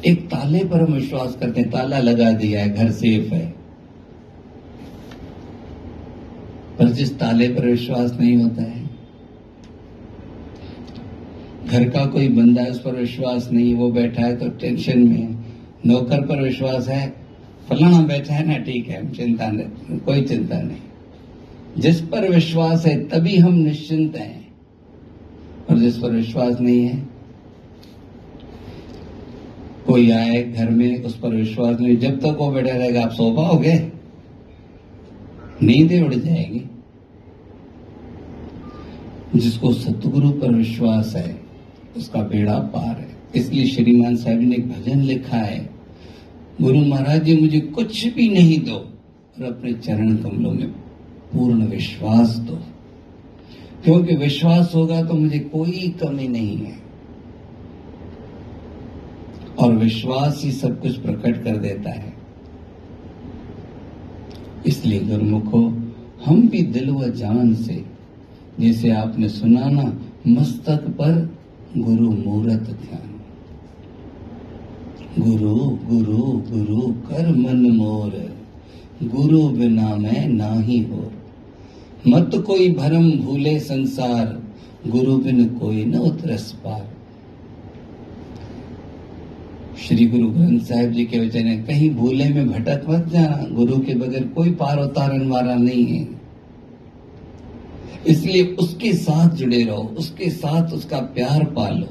एक 0.05 0.25
ताले 0.25 0.59
पर 0.59 0.81
हम 0.81 0.93
विश्वास 0.93 1.35
करते 1.35 1.61
हैं, 1.61 1.71
ताला 1.71 1.99
लगा 1.99 2.31
दिया 2.31 2.61
है, 2.61 2.73
घर 2.73 2.91
सेफ़ 2.91 3.33
है। 3.33 3.53
पर 6.79 6.89
जिस 6.89 7.19
ताले 7.19 7.47
पर 7.47 7.65
विश्वास 7.65 8.17
नहीं 8.19 8.37
होता 8.37 8.63
है 8.63 8.78
घर 11.71 11.89
का 11.89 12.05
कोई 12.05 12.27
बंदा 12.27 12.61
है, 12.61 12.71
उस 12.71 12.79
पर 12.79 12.95
विश्वास 12.95 13.51
नहीं, 13.51 13.75
वो 13.75 13.91
बैठा 13.91 14.21
है 14.21 14.35
तो 14.35 14.49
टेंशन 14.49 14.99
में 14.99 15.17
है। 15.17 15.35
नौकर 15.85 16.21
पर 16.21 16.41
विश्वास 16.41 16.87
है, 16.87 17.13
फलाना 17.69 18.01
बैठा 18.01 18.33
है, 18.33 18.47
ना 18.47 18.57
ठीक 18.57 18.87
है, 18.87 19.11
चिंता 19.11 19.51
नहीं 19.51 19.99
कोई 19.99 20.21
चिंता 20.21 20.61
नहीं। 20.61 20.77
जिस 21.77 22.01
पर 22.01 22.29
विश्वास 22.29 22.85
है, 22.85 23.07
तभी 23.07 23.37
हम 23.37 23.53
निश्चिंत 23.53 24.15
हैं। 24.15 24.53
और 25.69 25.79
जिस 25.79 25.97
पर 25.97 26.11
विश्वास 26.11 26.61
नहीं 26.61 26.81
है, 26.81 27.07
कोई 29.87 30.11
आए 30.11 30.43
घर 30.43 30.69
में, 30.69 31.03
उस 31.03 31.19
पर 31.19 31.29
विश्वास 31.29 31.79
नहीं। 31.79 31.97
जब 31.97 32.19
तक 32.19 32.37
वो 32.39 32.51
बैठा 32.51 32.77
रहेगा, 32.77 33.03
आप 33.03 33.11
सो 33.11 33.35
पाओगे? 33.35 33.79
नींदें 35.63 36.03
उड़ 36.03 36.13
जाएगी। 36.13 36.61
जिसको 39.35 39.73
सतगुरु 39.73 40.29
पर 40.29 40.55
विश्वास 40.55 41.15
है 41.15 41.48
उसका 41.97 42.21
बेड़ा 42.21 42.59
पार 42.59 42.99
है। 42.99 43.17
इसलिए 43.35 43.65
श्रीमान 43.65 44.15
साहब 44.15 44.39
ने 44.39 44.55
एक 44.55 44.69
भजन 44.69 45.01
लिखा 45.01 45.37
है, 45.37 45.69
गुरु 46.61 46.79
महाराज 46.79 47.23
जी, 47.23 47.41
मुझे 47.41 47.59
कुछ 47.59 48.07
भी 48.07 48.29
नहीं 48.29 48.59
दो 48.59 48.73
और 48.73 49.43
अपने 49.43 49.73
चरण 49.73 50.15
कमलों 50.15 50.51
में 50.51 50.67
पूर्ण 51.33 51.65
विश्वास 51.65 52.35
दो। 52.35 52.59
क्योंकि 53.83 54.15
विश्वास 54.15 54.71
होगा 54.75 55.01
तो 55.01 55.13
मुझे 55.13 55.39
कोई 55.39 55.95
कमी 56.03 56.27
नहीं 56.27 56.57
है। 56.57 56.79
और 59.59 59.73
विश्वास 59.73 60.41
ही 60.43 60.51
सब 60.51 60.81
कुछ 60.81 60.97
प्रकट 60.97 61.43
कर 61.43 61.57
देता 61.57 61.89
है। 61.89 62.13
इसलिए 64.65 64.99
गुरुमुखो, 64.99 65.91
हम 66.25 66.47
भी 66.47 66.61
दिल 66.61 66.89
व 66.89 67.09
जान 67.09 67.55
से, 67.55 67.85
जैसे 68.59 68.91
आपने 68.91 69.29
सुना 69.29 69.69
ना, 69.69 70.01
मस्तक 70.27 70.77
पर 70.77 71.38
गुरु 71.77 72.11
मूरत 72.11 72.59
ध्यान। 72.59 73.19
गुरु 75.19 75.55
गुरु 75.59 76.17
गुरु, 76.23 76.81
कर 76.91 77.35
मन 77.35 77.71
मोर। 77.71 78.35
गुरु 79.03 79.49
बिना 79.49 79.95
मैं 79.95 80.27
ना 80.27 80.53
ही 80.53 80.79
हो। 80.79 81.11
मत 82.07 82.31
कोई 82.47 82.71
भरम 82.71 83.11
भूले 83.11 83.59
संसार, 83.59 84.43
गुरु 84.87 85.17
बिन 85.17 85.45
कोई 85.45 85.85
न 85.85 85.95
उतरस 85.95 86.51
पार। 86.51 86.89
श्री 89.87 90.05
गुरु 90.05 90.29
ग्रंथ 90.29 90.59
साहिब 90.59 90.91
जी 90.91 91.05
के 91.05 91.19
वचन 91.19 91.47
है, 91.47 91.63
कहीं 91.63 91.89
भूले 91.89 92.29
में 92.29 92.49
भटक 92.49 92.85
मत 92.89 93.07
जाना, 93.07 93.47
गुरु 93.51 93.79
के 93.79 93.93
बगैर 93.93 94.27
कोई 94.27 94.51
पार 94.51 94.79
उतारन 94.79 95.29
वाला 95.29 95.55
नहीं 95.55 95.85
है। 95.85 96.18
इसलिए 98.07 98.43
उसके 98.43 98.93
साथ 98.93 99.29
जुड़े 99.29 99.63
रहो, 99.63 99.95
उसके 99.97 100.29
साथ 100.29 100.73
उसका 100.73 100.97
प्यार 100.97 101.43
पालो। 101.43 101.87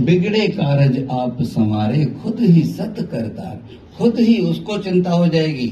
बिगड़े 0.00 0.48
कारज 0.48 1.08
आप 1.10 1.42
संवारे, 1.42 2.04
खुद 2.04 2.40
ही 2.40 2.62
सत 2.62 2.94
करतार 2.98 3.62
खुद 3.98 4.18
ही 4.18 4.38
उसको 4.38 4.78
चिंता 4.78 5.10
हो 5.10 5.28
जाएगी। 5.28 5.66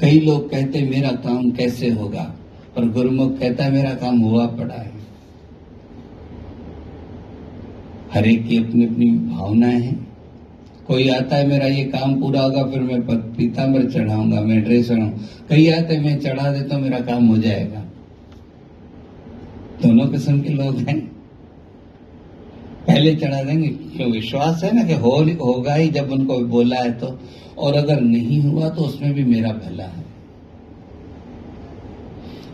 कई 0.00 0.20
लोग 0.20 0.50
कहते, 0.50 0.82
मेरा 0.82 1.10
काम 1.10 1.50
कैसे 1.50 1.90
होगा? 1.90 2.34
पर 2.76 2.88
गुरुमुख 2.88 3.38
कहता 3.38 3.64
है 3.64 3.72
मेरा 3.72 3.94
काम 3.94 4.18
हुआ 4.18 4.46
पड़ा 4.46 4.74
है। 4.74 4.92
हर 8.14 8.26
एक 8.26 8.48
की 8.48 8.56
अपनी 8.56 8.86
अपनी 8.86 9.10
भावनाएँ 9.10 9.80
हैं। 9.80 10.07
कोई 10.88 11.08
आता 11.08 11.36
है, 11.36 11.46
मेरा 11.46 11.66
ये 11.66 11.84
काम 11.84 12.20
पूरा 12.20 12.40
होगा, 12.40 12.62
फिर 12.64 12.80
मैं 12.80 13.00
पीताम्बर 13.32 13.90
चढ़ाऊँगा, 13.90 14.40
मैं 14.40 14.62
ड्रेस 14.64 14.88
कई 15.48 15.68
आते 15.70 15.98
मैं 16.00 16.18
चढ़ा 16.20 16.52
देता 16.52 16.68
तो 16.68 16.78
मेरा 16.78 17.00
काम 17.00 17.26
हो 17.26 17.36
जाएगा। 17.38 17.84
दोनों 19.82 20.06
किस्म 20.08 20.40
के 20.40 20.48
लोग 20.48 20.76
हैं। 20.78 20.98
पहले 22.86 23.14
चढ़ा 23.14 23.42
देंगे 23.42 23.68
क्यों 23.68 24.10
विश्वास 24.12 24.64
है 24.64 24.74
ना 24.76 24.84
कि 24.84 24.94
हो, 24.94 25.10
होगा 25.46 25.74
ही, 25.74 25.88
जब 25.88 26.12
उनको 26.12 26.38
बोला 26.38 26.76
है 26.76 26.92
तो। 26.92 27.18
और 27.58 27.74
अगर 27.74 28.00
नहीं 28.00 28.40
हुआ 28.40 28.68
तो 28.68 28.82
उसमें 28.82 29.14
भी 29.14 29.24
मेरा 29.24 29.52
भला 29.52 29.84
है। 29.84 30.04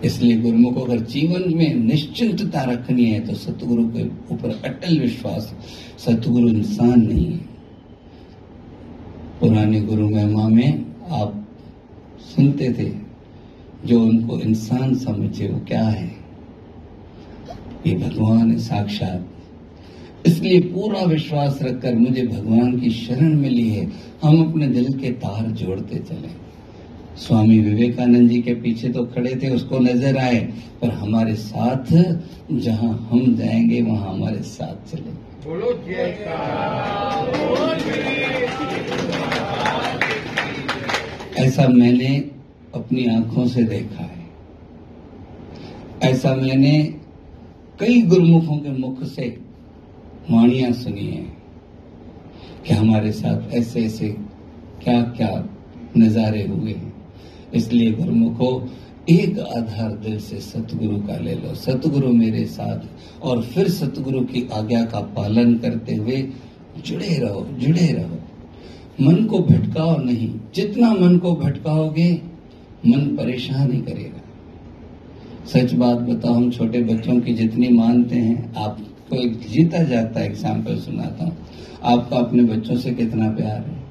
इसलिए 0.04 0.36
गुरुमुख, 0.36 0.82
अगर 0.84 1.00
जीवन 1.00 1.44
में 1.54 1.74
निश्चिंतता 1.74 2.62
रखनी 2.62 3.04
है 3.04 3.20
तो 3.20 3.34
सतगुरु 3.34 3.88
के 3.88 4.04
ऊपर 4.34 4.60
अटल 4.64 4.98
विश्वास, 4.98 5.52
सतगुरु 5.98 6.48
इंसान 6.48 7.00
नहीं 7.00 7.26
है। 7.26 7.53
पुराने 9.40 9.80
गुरु 9.80 10.08
महिमा 10.08 10.48
में 10.48 10.84
आप 11.10 11.48
सुनते 12.20 12.72
थे 12.72 12.92
जो 13.88 14.00
उनको 14.00 14.40
इंसान 14.40 14.94
समझे 14.94 15.48
वो 15.48 15.60
क्या 15.68 15.84
है? 15.84 16.16
ये 17.86 17.94
भगवान 17.94 18.50
है 18.50 18.58
साक्षात। 18.58 19.26
इसलिए 20.26 20.60
पूरा 20.60 21.00
विश्वास 21.00 21.58
रखकर 21.62 21.94
मुझे 21.94 22.26
भगवान 22.26 22.80
की 22.80 22.90
शरण 22.90 23.34
मिली 23.34 23.68
है। 23.68 23.92
हम 24.22 24.50
अपने 24.50 24.68
दिल 24.68 24.98
के 24.98 25.10
तार 25.10 25.50
जोड़ते 25.50 25.98
चले। 25.98 26.28
स्वामी 27.18 27.58
विवेकानंद 27.58 28.30
जी 28.30 28.42
के 28.42 28.54
पीछे 28.54 28.88
तो 28.88 29.04
खड़े 29.04 29.40
थे, 29.42 29.50
उसको 29.50 29.78
नज़र 29.78 30.16
आए, 30.16 30.40
पर 30.82 30.88
हमारे 30.90 31.34
साथ, 31.34 31.92
जहाँ 32.52 33.08
हम 33.12 33.36
जाएँगे, 33.36 33.82
वहाँ 33.82 34.14
हमारे 34.14 34.42
साथ 34.42 34.90
चले। 34.90 35.33
बोलो 35.46 35.70
ऐसा 41.38 41.66
मैंने 41.68 42.08
अपनी 42.74 43.04
आँखों 43.06 43.46
से 43.46 43.62
देखा 43.62 44.04
है। 44.04 44.22
ऐसा 46.10 46.34
मैंने 46.34 46.72
कई 47.80 48.00
गुरुमुखों 48.02 48.56
के 48.58 48.70
मुख 48.70 49.02
से 49.04 49.26
वाणियाँ 50.30 50.72
सुनी 50.72 51.06
है 51.06 51.24
कि 52.66 52.74
हमारे 52.74 53.12
साथ 53.12 53.54
ऐसे 53.54 53.84
ऐसे 53.84 54.08
क्या 54.84 55.00
क्या 55.16 55.32
नजारे 55.96 56.46
हुए 56.46 56.72
हैं। 56.72 56.92
इसलिए 57.54 57.92
गुरुमुखो 57.92 58.50
एक 59.10 59.38
आधार 59.38 59.90
दिल 59.92 60.18
से 60.20 60.38
सतगुरु 60.40 60.96
का 60.98 61.16
ले 61.16 61.34
लो। 61.34 61.54
सतगुरु 61.54 62.12
मेरे 62.12 62.44
साथ 62.44 63.22
और 63.22 63.42
फिर 63.42 63.68
सतगुरु 63.68 64.20
की 64.20 64.48
आज्ञा 64.52 64.84
का 64.84 65.00
पालन 65.00 65.54
करते 65.58 65.94
हुए 65.94 66.28
जुड़े 66.84 67.18
रहो 67.18 67.46
जुड़े 67.58 67.86
रहो। 67.92 68.18
मन 69.00 69.24
को 69.24 69.38
भटकाओ 69.38 69.96
नहीं। 69.98 70.30
जितना 70.54 70.92
मन 70.92 71.18
को 71.18 71.34
भटकाओगे, 71.36 72.12
मन 72.86 73.00
परेशान 73.16 73.72
ही 73.72 73.80
करेगा। 73.80 74.20
सच 75.46 75.72
बात 75.72 75.98
बताओ 75.98 76.34
हम 76.34 76.50
छोटे 76.50 76.82
बच्चों 76.82 77.20
की 77.20 77.34
जितनी 77.34 77.68
मानते 77.68 78.16
हैं 78.16 78.54
आप 78.54 78.78
तो 79.10 79.16
एक 79.16 79.38
जीता 79.48 79.82
जाता 79.82 80.20
एग्ज़ाम्पल 80.20 80.76
सुनाता 80.76 81.24
हूँ। 81.24 81.36
आपका 81.84 82.16
अपने 82.16 82.42
बच्चों 82.42 82.76
से 82.76 82.90
कितना 82.90 83.30
प्यार 83.30 83.60
है? 83.60 83.82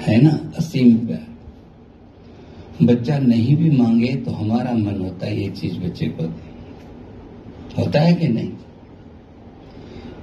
है 0.00 0.22
ना? 0.22 0.38
असीम 0.56 0.96
प्यार। 1.06 1.33
बच्चा 2.82 3.18
नहीं 3.18 3.56
भी 3.56 3.70
मांगे 3.70 4.16
तो 4.16 4.30
हमारा 4.30 4.72
मन 4.72 5.00
होता 5.00 5.26
है 5.26 5.42
ये 5.42 5.50
चीज़ 5.50 5.78
बच्चे 5.78 6.06
को 6.06 6.22
दे। 6.22 6.54
होता 7.82 8.00
है 8.00 8.14
कि 8.14 8.28
नहीं? 8.28 8.52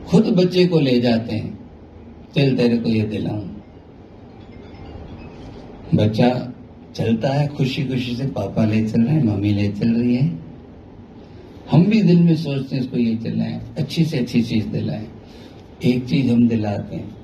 खुद 0.07 0.25
बच्चे 0.25 0.67
को 0.67 0.79
ले 0.79 1.01
जाते 1.01 1.35
हैं। 1.35 1.59
चल, 2.35 2.57
तेरे 2.57 2.77
को 2.77 2.89
ये 2.89 3.01
दिलाऊं। 3.01 3.47
बच्चा 5.95 6.53
चलता 6.95 7.29
है 7.29 7.47
खुशी 7.47 7.83
खुशी 7.85 8.15
से 8.15 8.25
पापा 8.27 8.65
ले 8.65 8.89
चल 8.89 9.01
रहे 9.01 9.15
हैं, 9.15 9.23
मम्मी 9.23 9.51
ले 9.51 9.71
चल 9.71 9.93
रही 9.93 10.15
है। 10.15 10.39
हम 11.71 11.85
भी 11.85 12.01
दिल 12.01 12.21
में 12.21 12.35
सोचते 12.35 12.75
हैं 12.75 12.83
इसको 12.83 12.97
ये 12.97 13.15
दिलाएँ, 13.15 13.61
अच्छी 13.77 14.05
से 14.05 14.17
अच्छी 14.17 14.41
चीज़ 14.41 14.67
दिलाएँ। 14.67 15.07
एक 15.85 16.05
चीज़ 16.05 16.31
हम 16.31 16.47
दिलाते 16.47 16.95
हैं, 16.95 17.15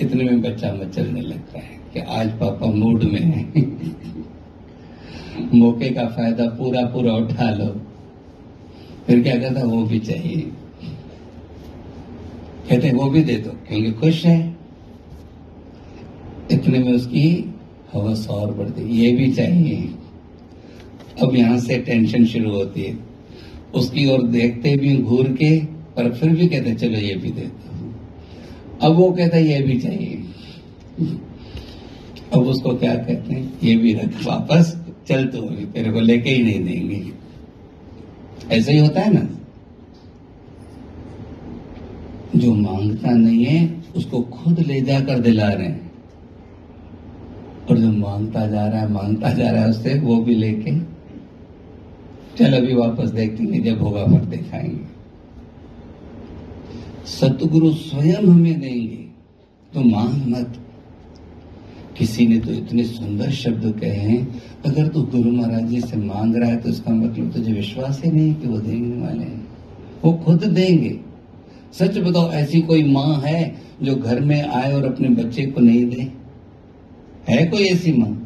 इतने 0.00 0.24
में 0.24 0.42
बच्चा 0.42 0.72
मचलने 0.72 1.20
लगता 1.20 1.58
है 1.58 1.80
कि 1.92 2.00
आज 2.00 2.28
पापा 2.28 2.66
मूड 2.66 3.04
में 3.04 3.20
है। 3.20 3.52
मौके 5.54 5.88
का 5.88 6.06
फ़ायदा 6.06 6.46
पूरा 6.46 6.82
पूरा 6.82 7.12
उठा 7.12 7.50
लो। 7.50 7.80
फिर 9.06 9.22
क्या 9.22 9.36
कहता, 9.36 9.62
वो 9.62 9.84
भी 9.84 9.98
चाहिए। 9.98 10.40
कहते, 12.70 12.92
वो 12.92 13.10
भी 13.10 13.22
दे 13.22 13.36
दो। 13.36 13.50
क्योंकि 13.50 13.92
खुश 13.92 14.26
है? 14.26 14.56
इतने 16.52 16.78
में 16.78 16.92
उसकी 16.92 17.54
हवस 17.94 18.28
और 18.28 18.54
बढ़ती। 18.54 18.98
ये 18.98 19.12
भी 19.12 19.32
चाहिए। 19.32 19.94
अब 21.22 21.36
यहाँ 21.36 21.58
से 21.58 21.78
टेंशन 21.78 22.26
शुरू 22.26 22.50
होती 22.50 22.82
है। 22.82 22.98
उसकी 23.74 24.10
ओर 24.10 24.22
देखते 24.22 24.76
भी, 24.76 24.96
घूर 24.96 25.28
के, 25.28 25.60
पर 25.60 26.12
फिर 26.12 26.30
भी 26.30 26.48
कहते, 26.48 26.74
चलो 26.74 26.98
ये 26.98 27.14
भी 27.14 27.30
दे 27.30 27.40
दो। 27.40 27.94
अब 28.86 28.92
वो 28.92 29.12
कहता, 29.12 29.38
ये 29.38 29.60
भी 29.60 29.80
चाहिए। 29.80 30.22
अब 32.32 32.40
उसको 32.40 32.76
क्या 32.76 32.94
कहते 32.94 33.34
हैं? 33.34 33.58
ये 33.62 33.76
भी 33.76 33.94
रख 33.94 34.26
वापस। 34.26 34.85
चल 35.08 35.26
तो 35.26 35.42
अभी 35.42 35.64
तेरे 35.64 35.92
को 35.92 36.00
लेके 36.00 36.30
ही 36.30 36.42
नहीं 36.42 36.64
देंगे। 36.64 37.12
ऐसा 38.56 38.72
ही 38.72 38.78
होता 38.78 39.00
है 39.00 39.12
ना? 39.14 39.28
जो 42.36 42.54
माँगता 42.54 43.10
नहीं 43.10 43.44
है, 43.44 43.84
उसको 43.96 44.20
खुद 44.20 44.60
ले 44.60 44.80
जाकर 44.80 45.18
दिला 45.18 45.48
रहे 45.48 45.66
हैं। 45.66 45.92
और 47.70 47.78
जो 47.78 47.92
माँगता 47.92 48.46
जा 48.46 48.66
रहा 48.66 48.80
है, 48.80 48.92
माँगता 48.92 49.30
जा 49.30 49.50
रहा 49.50 49.62
है 49.62 49.70
उससे, 49.70 49.98
वो 49.98 50.16
भी 50.16 50.34
लेके 50.34 50.96
चल 52.38 52.52
अभी 52.52 52.74
वापस 52.74 53.10
देखेंगे, 53.10 53.60
जब 53.60 53.82
होगा 53.82 54.06
फिर 54.06 54.20
दिखाएँगे। 54.20 54.96
सतगुरु 57.06 57.72
स्वयं 57.72 58.22
हमें 58.26 58.60
देंगे 58.60 59.06
तो 59.74 59.80
मांग 59.80 60.26
मत 60.26 60.65
किसी 61.98 62.26
ने 62.26 62.38
तो 62.38 62.52
इतने 62.52 62.84
सुंदर 62.84 63.30
शब्द 63.30 63.80
कहे 63.80 63.90
हैं। 63.90 64.42
अगर 64.66 64.88
तू 64.88 65.02
गुरु 65.02 65.30
महाराज 65.32 65.64
जी 65.64 65.80
से 65.80 65.96
मांग 65.96 66.36
रहा 66.36 66.50
है 66.50 66.56
तो 66.56 66.68
इसका 66.68 66.92
मतलब 66.94 67.32
तुझे 67.32 67.52
विश्वास 67.52 68.02
ही 68.04 68.10
नहीं 68.10 68.34
कि 68.34 68.48
वो 68.48 68.58
देने 68.58 69.02
वाले 69.02 69.24
हैं। 69.24 69.48
वो 70.04 70.12
खुद 70.12 70.44
देंगे। 70.44 71.00
सच 71.72 71.98
बताओ, 71.98 72.30
ऐसी 72.30 72.60
कोई 72.60 72.82
माँ 72.82 73.20
है 73.26 73.54
जो 73.82 73.94
घर 73.94 74.20
में 74.20 74.42
आए 74.42 74.72
और 74.72 74.84
अपने 74.84 75.08
बच्चे 75.08 75.46
को 75.46 75.60
नहीं 75.60 75.86
दे? 75.86 76.12
है 77.28 77.46
कोई 77.46 77.62
ऐसी 77.62 77.92
माँ? 77.92 78.22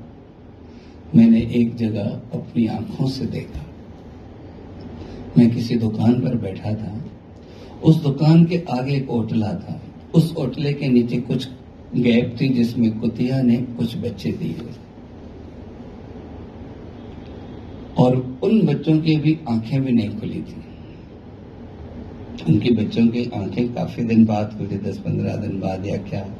मैंने 1.16 1.40
एक 1.40 1.76
जगह 1.76 2.04
अपनी 2.34 2.66
आँखों 2.66 3.06
से 3.06 3.26
देखा। 3.26 3.66
मैं 5.38 5.50
किसी 5.50 5.76
दुकान 5.76 6.20
पर 6.20 6.36
बैठा 6.36 6.74
था। 6.74 7.04
उस 7.84 8.02
दुकान 8.02 8.44
के 8.44 8.62
आगे 8.70 8.94
एक 8.94 9.10
ओटला 9.10 9.52
था। 9.52 9.80
उस 10.14 10.34
ओटले 10.36 10.72
के 10.72 10.88
नीचे 10.88 11.16
कुछ 11.16 11.48
गैप 11.96 12.36
थी 12.40 12.48
जिसमें 12.48 13.00
कुतिया 13.00 13.42
ने 13.42 13.56
कुछ 13.56 13.96
बच्चे 13.96 14.32
दिए। 14.32 14.56
और 17.98 18.40
उन 18.42 18.66
बच्चों 18.66 19.00
की 19.00 19.16
भी 19.16 19.38
आँखें 19.48 19.82
भी 19.82 19.92
नहीं 19.92 20.18
खुली 20.18 20.42
थी। 20.42 20.64
उनके 22.48 22.70
बच्चों 22.70 23.08
की 23.08 23.30
आँखें 23.34 23.74
काफ़ी 23.74 24.04
दिन 24.04 24.24
बाद 24.24 24.54
खुली 24.58 24.78
दस 24.78 24.98
पंद्रह 24.98 25.36
दिन 25.36 25.60
बाद 25.60 25.86
या 25.86 25.96
क्या? 25.96 26.34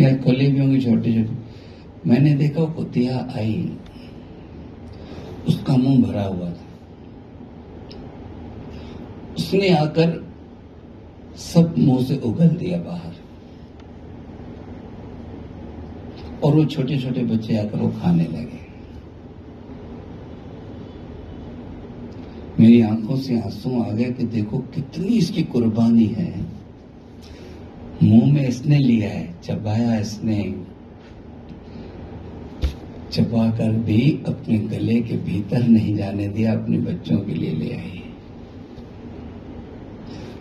या 0.00 0.16
खुली 0.16 0.48
भी 0.48 0.60
होंगी 0.60 0.80
छोटी 0.80 1.14
छोटी 1.14 1.36
मैंने 2.10 2.34
देखा 2.34 2.64
कुतिया 2.64 3.28
आई। 3.36 3.76
उसका 5.48 5.76
मुँह 5.76 6.02
भरा 6.02 6.24
हुआ 6.24 6.50
था। 6.50 6.66
उसने 9.38 9.68
आकर 9.68 10.32
सब 11.36 11.74
मुँह 11.78 12.04
से 12.04 12.16
उगल 12.16 12.48
दिया 12.48 12.78
बाहर। 12.78 13.21
और 16.44 16.54
वो 16.54 16.64
छोटे 16.64 16.98
छोटे 16.98 17.22
बच्चे 17.22 17.56
आकर 17.56 17.78
वो 17.78 17.88
खाने 17.88 18.24
लगे। 18.24 18.60
मेरी 22.60 22.80
आँखों 22.80 23.16
से 23.16 23.40
आँसू 23.40 23.82
आ 23.82 23.90
गए 23.90 24.04
कि 24.04 24.24
देखो 24.24 24.58
कितनी 24.58 25.06
इसकी 25.06 25.42
कुर्बानी 25.42 26.06
है। 26.06 26.32
मुँह 28.02 28.32
में 28.32 28.48
इसने 28.48 28.78
लिया 28.78 29.08
है, 29.10 29.34
चबाया 29.44 29.98
इसने। 29.98 30.42
चबाकर 33.12 33.72
भी 33.72 34.22
अपने 34.26 34.58
गले 34.58 35.00
के 35.00 35.16
भीतर 35.16 35.66
नहीं 35.68 35.96
जाने 35.96 36.28
दिया, 36.28 36.52
अपने 36.52 36.78
बच्चों 36.78 37.18
के 37.18 37.34
लिए 37.34 37.52
ले 37.52 37.72
आई। 37.74 38.02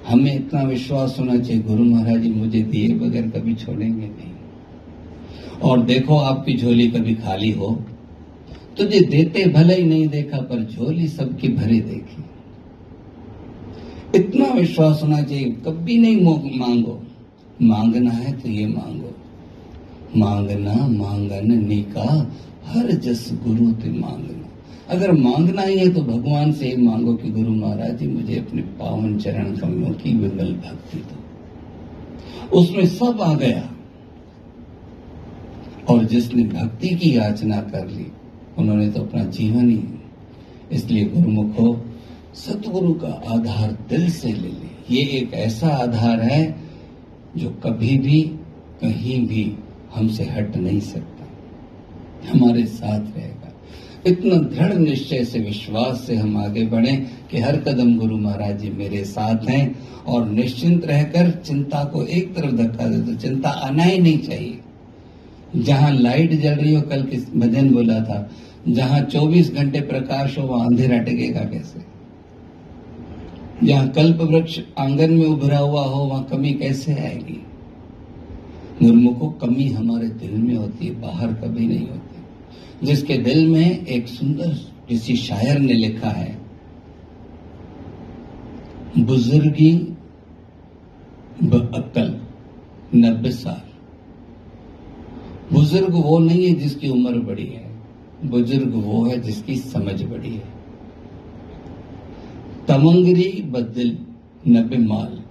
हमें 0.08 0.36
इतना 0.36 0.62
विश्वास 0.62 1.16
होना 1.20 1.38
चाहिए, 1.38 1.62
गुरु 1.64 1.84
महाराज 1.84 2.22
जी 2.22 2.30
मुझे 2.30 2.62
दिए 2.62 2.94
बगैर 2.96 3.30
कभी 3.30 3.56
छोड़ेंगे 3.56 4.08
नहीं। 4.08 4.31
और 5.64 5.82
देखो 5.82 6.18
आपकी 6.18 6.58
झोली 6.58 6.88
कभी 6.88 7.16
खाली 7.16 7.52
हो। 7.52 7.82
तुझे 8.78 9.00
देते 9.00 9.46
भले 9.46 9.76
ही 9.76 9.84
नहीं 9.84 10.08
देखा, 10.08 10.38
पर 10.38 10.64
झोली 10.64 11.08
सबकी 11.08 11.48
भरी 11.48 11.82
देखी। 11.82 12.24
इतना 14.16 14.46
विश्वास 14.46 15.04
होना 15.04 15.22
चाहिए, 15.22 15.46
कभी 15.46 15.98
नहीं 15.98 16.60
मांगो। 16.60 17.04
मांगना 17.62 18.12
है 18.12 18.40
तो 18.40 18.50
ये 18.50 18.68
मांगो। 18.68 19.16
मांगना, 20.18 20.88
मांगन 20.88 21.68
निका, 21.68 22.32
हर 22.66 22.92
जस 22.92 23.32
गुरु 23.48 23.72
ते 23.72 23.90
मांगना। 23.90 24.50
अगर 24.90 25.12
मांगना 25.12 25.62
ही 25.62 25.78
है 25.78 25.94
तो 25.94 26.02
भगवान 26.02 26.52
से 26.52 26.70
ही 26.70 26.78
मांगो 26.78 27.14
कि 27.14 27.30
गुरु 27.30 27.52
महाराज 27.52 28.00
जी, 28.00 28.08
मुझे 28.08 28.40
अपने 28.40 28.62
पावन 28.62 29.18
चरण 29.18 29.56
कमियों 29.56 29.94
की 29.94 30.16
विमल 30.16 30.54
भक्ति 30.54 30.98
दो। 30.98 32.60
उसमें 32.60 32.86
सब 32.86 33.22
आ 33.22 33.34
गया। 33.34 33.71
और 35.92 36.04
जिसने 36.06 36.44
भक्ति 36.44 36.90
की 36.90 37.16
याचना 37.18 37.62
कर 37.64 37.88
ली, 37.88 38.06
उन्होंने 38.58 38.90
तो 38.90 39.02
अपना 39.02 39.24
जीवन 39.32 39.70
ही 39.70 39.84
इसलिए 40.72 41.06
गुरुमुखो 41.06 41.74
सतगुरु 42.36 42.94
का 42.94 43.14
आधार 43.28 43.72
दिल 43.90 44.10
से 44.12 44.28
ले 44.28 44.50
ले। 44.50 44.96
ये 44.96 45.04
एक 45.18 45.34
ऐसा 45.34 45.68
आधार 45.78 46.22
है 46.22 46.44
जो 47.38 47.50
कभी 47.64 47.98
भी, 47.98 48.22
कहीं 48.82 49.26
भी 49.28 49.44
हमसे 49.96 50.24
हट 50.24 50.56
नहीं 50.58 50.80
सकता। 50.80 51.28
हमारे 52.32 52.66
साथ 52.66 53.18
रहेगा। 53.18 53.52
इतना 54.06 54.36
दृढ़ 54.36 54.74
निश्चय 54.74 55.24
से 55.26 55.40
विश्वास 55.40 56.04
से 56.08 56.16
हम 56.16 56.38
आगे 56.38 56.66
बढ़े 56.66 56.96
कि 57.32 57.40
हर 57.40 57.58
कदम 57.58 57.98
गुरु 57.98 58.18
महाराज 58.18 58.60
जी 58.60 58.70
मेरे 58.70 59.04
साथ 59.04 59.50
हैं 59.50 59.64
और 60.06 60.30
निश्चिंत 60.30 60.86
रहकर 60.86 61.32
चिंता 61.46 61.84
को 61.84 62.04
एक 62.04 62.36
तरफ़ 62.36 62.56
धक्का 62.56 62.88
दे 62.88 63.02
तो 63.02 63.16
चिंता 63.20 63.50
आना 63.50 63.84
ही 63.84 63.98
नहीं 63.98 64.20
चाहिए। 64.20 64.60
जहाँ 65.56 65.92
लाइट 65.92 66.32
जल 66.32 66.56
रही 66.56 66.76
हो, 66.76 66.82
कल 66.82 67.04
किस 67.04 67.34
भजन 67.34 67.70
बोला 67.70 68.00
था, 68.00 68.32
जहाँ 68.68 69.02
24 69.02 69.54
घंटे 69.54 69.82
प्रकाश 69.82 70.38
हो, 70.38 70.44
वहाँ 70.44 70.68
अंधेरा 70.68 70.98
टिकेगा 70.98 71.40
कैसे? 71.40 71.86
जहाँ 73.68 73.90
कल्प 73.90 74.18
वृक्ष 74.18 74.60
आँगन 74.80 75.14
में 75.14 75.26
उभरा 75.26 75.58
हुआ 75.58 75.84
हो, 75.84 76.04
वहाँ 76.04 76.24
कमी 76.24 76.54
कैसे 76.54 76.94
आएगी? 76.94 77.46
गुरमुखो 78.84 79.30
कमी 79.30 79.68
हमारे 79.70 80.08
दिल 80.08 80.32
में 80.32 80.56
होती 80.56 80.88
है, 80.88 81.02
बाहर 81.02 81.28
कभी 81.28 81.68
नहीं 81.68 81.88
होती। 81.88 82.86
जिसके 82.86 83.18
दिल 83.18 83.48
में 83.48 83.86
एक 83.86 84.08
सुंदर, 84.08 84.54
किसी 84.90 85.16
शायर 85.16 85.60
ने 85.60 85.74
लिखा 85.74 86.10
है, 86.10 86.38
बुजुर्गी 89.00 89.76
अक्ल 91.44 92.22
नब्बे 92.96 93.32
साल। 93.32 93.71
बुज़ुर्ग 95.52 95.94
वो 95.94 96.20
नहीं 96.20 96.48
है 96.48 96.54
जिसकी 96.54 96.90
उम्र 96.90 97.20
बड़ी 97.20 97.46
है। 97.46 97.72
बुज़ुर्ग 98.26 98.74
वो 98.76 99.04
है 99.04 99.20
जिसकी 99.20 99.56
समझ 99.56 100.04
बड़ी 100.04 100.30
है। 100.30 100.44
तमंगरी 102.68 103.42
बदल 103.42 103.98
नब्बे 104.48 104.78
माल। 104.78 105.22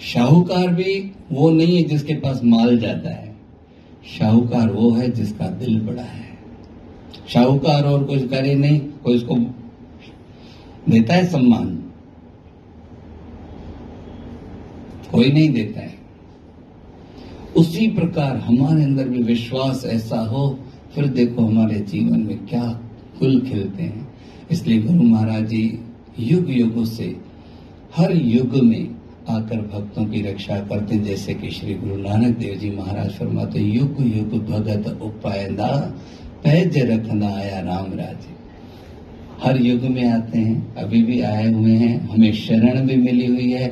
शाहूकार 0.00 0.68
भी 0.68 1.12
वो 1.32 1.50
नहीं 1.50 1.76
है 1.76 1.82
जिसके 1.82 2.14
पास 2.14 2.40
माल 2.44 2.78
जाता 2.78 3.10
है। 3.10 3.36
शाहूकार 4.18 4.72
वो 4.72 4.90
है 4.90 5.10
जिसका 5.10 5.46
दिल 5.46 5.80
बड़ा 5.80 6.02
है। 6.02 6.38
शाहूकार 7.28 7.84
और 7.84 8.04
कुछ 8.04 8.28
करे 8.28 8.54
नहीं, 8.54 8.80
कोई 8.80 9.16
उसको 9.16 9.36
देता 10.88 11.14
है 11.14 11.26
सम्मान। 11.26 11.84
कोई 15.12 15.32
नहीं 15.32 15.50
देता 15.50 15.80
है। 15.80 15.95
उसी 17.56 17.86
प्रकार 17.88 18.36
हमारे 18.36 18.82
अंदर 18.84 19.08
भी 19.08 19.22
विश्वास 19.22 19.84
ऐसा 19.86 20.18
हो, 20.20 20.58
फिर 20.94 21.06
देखो 21.06 21.42
हमारे 21.42 21.80
जीवन 21.80 22.20
में 22.20 22.46
क्या 22.46 22.80
फूल 23.18 23.40
खिलते 23.40 23.82
हैं। 23.82 24.08
इसलिए 24.50 24.82
गुरु 24.82 25.02
महाराज 25.02 25.46
जी, 25.46 25.78
युग 26.18 26.50
युगों 26.50 26.84
से, 26.84 27.16
हर 27.96 28.16
युग 28.16 28.56
में 28.64 28.96
आकर 29.28 29.60
भक्तों 29.60 30.04
की 30.04 30.20
रक्षा 30.22 30.58
करते 30.60 30.94
हैं। 30.94 31.04
जैसे 31.04 31.34
कि 31.34 31.50
श्री 31.50 31.74
गुरु 31.74 31.96
नानक 31.96 32.36
देव 32.36 32.54
जी 32.54 32.70
महाराज 32.70 33.10
फरमाते, 33.10 33.60
युग 33.60 33.96
युग 34.16 34.46
भगत 34.46 34.98
उपायदा, 35.02 35.70
पैज 36.44 36.78
रखना 36.78 37.34
आया 37.36 37.60
राम 37.60 37.92
राज 37.92 38.24
हर 39.42 39.60
युग 39.62 39.82
में 39.82 40.04
आते 40.08 40.38
हैं, 40.38 40.74
अभी 40.74 41.02
भी 41.02 41.20
आए 41.20 41.52
हुए 41.52 41.72
हैं, 41.72 42.08
हमें 42.08 42.32
शरण 42.32 42.86
भी 42.86 42.96
मिली 42.96 43.26
हुई 43.26 43.50
है। 43.52 43.68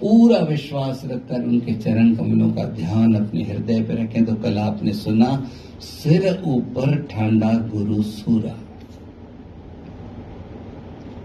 पूरा 0.00 0.38
विश्वास 0.38 1.02
रखकर 1.04 1.42
उनके 1.42 1.72
चरण 1.72 2.14
कमलों 2.14 2.50
का 2.52 2.64
ध्यान 2.64 3.14
अपने 3.14 3.42
हृदय 3.42 3.80
पर 3.80 3.94
रखें 3.94 4.24
तो 4.24 4.34
कल 4.34 4.58
आपने 4.58 4.92
सुना, 4.92 5.50
सिर 5.80 6.42
ऊपर 6.46 7.08
ठंडा 7.10 7.52
गुरु 7.52 8.02
सूरा। 8.02 8.58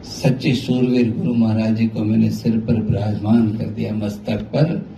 सच्चे 0.03 0.53
सूरवीर 0.53 1.12
गुरु 1.17 1.34
महाराज 1.34 1.75
जी 1.75 1.88
को 1.88 2.03
मैंने 2.03 2.29
सिर 2.29 2.60
पर 2.60 2.82
विराजमान 2.82 3.58
कर 3.58 3.65
दिया, 3.65 3.93
मस्तक 3.93 4.41
पर, 4.41 4.89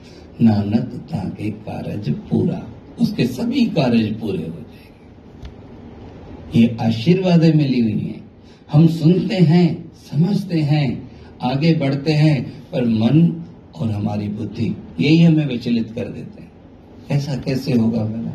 नानक 0.41 1.07
ताके 1.11 1.51
कारज 1.51 2.09
पूरा। 2.09 2.67
उसके 3.01 3.25
सभी 3.25 3.65
कारज 3.65 4.19
पूरे 4.19 4.37
हो 4.37 4.43
जाएँगे। 4.43 4.61
ये 6.59 6.77
आशीर्वाद 6.81 7.45
मिली 7.55 7.79
हुई 7.79 7.99
है। 7.99 8.21
हम 8.71 8.87
सुनते 8.87 9.35
हैं, 9.35 9.91
समझते 9.95 10.59
हैं, 10.59 11.11
आगे 11.41 11.75
बढ़ते 11.75 12.11
हैं, 12.11 12.63
पर 12.71 12.85
मन 12.85 13.40
और 13.81 13.91
हमारी 13.91 14.27
बुद्धि, 14.27 14.75
यही 14.99 15.23
हमें 15.23 15.45
विचलित 15.45 15.91
कर 15.95 16.05
देते 16.05 16.41
हैं। 16.41 16.51
ऐसा 17.11 17.35
कैसे 17.35 17.73
होगा 17.73 18.03
मेरा? 18.03 18.31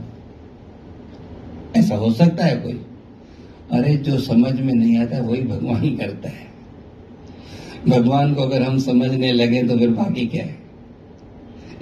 ऐसा 1.76 1.96
हो 1.96 2.12
सकता 2.12 2.44
है 2.44 2.56
कोई? 2.56 2.80
अरे, 3.72 3.96
जो 3.96 4.18
समझ 4.18 4.60
में 4.60 4.74
नहीं 4.74 4.98
आता, 4.98 5.20
वही 5.20 5.42
भगवान 5.42 5.96
करता 5.96 6.28
है। 6.28 6.46
भगवान 7.88 8.34
को 8.34 8.42
अगर 8.42 8.62
हम 8.62 8.78
समझने 8.78 9.32
लगे 9.32 9.62
तो 9.62 9.78
फिर 9.78 9.90
बाकी 9.90 10.26
क्या 10.26 10.44
है? 10.44 10.58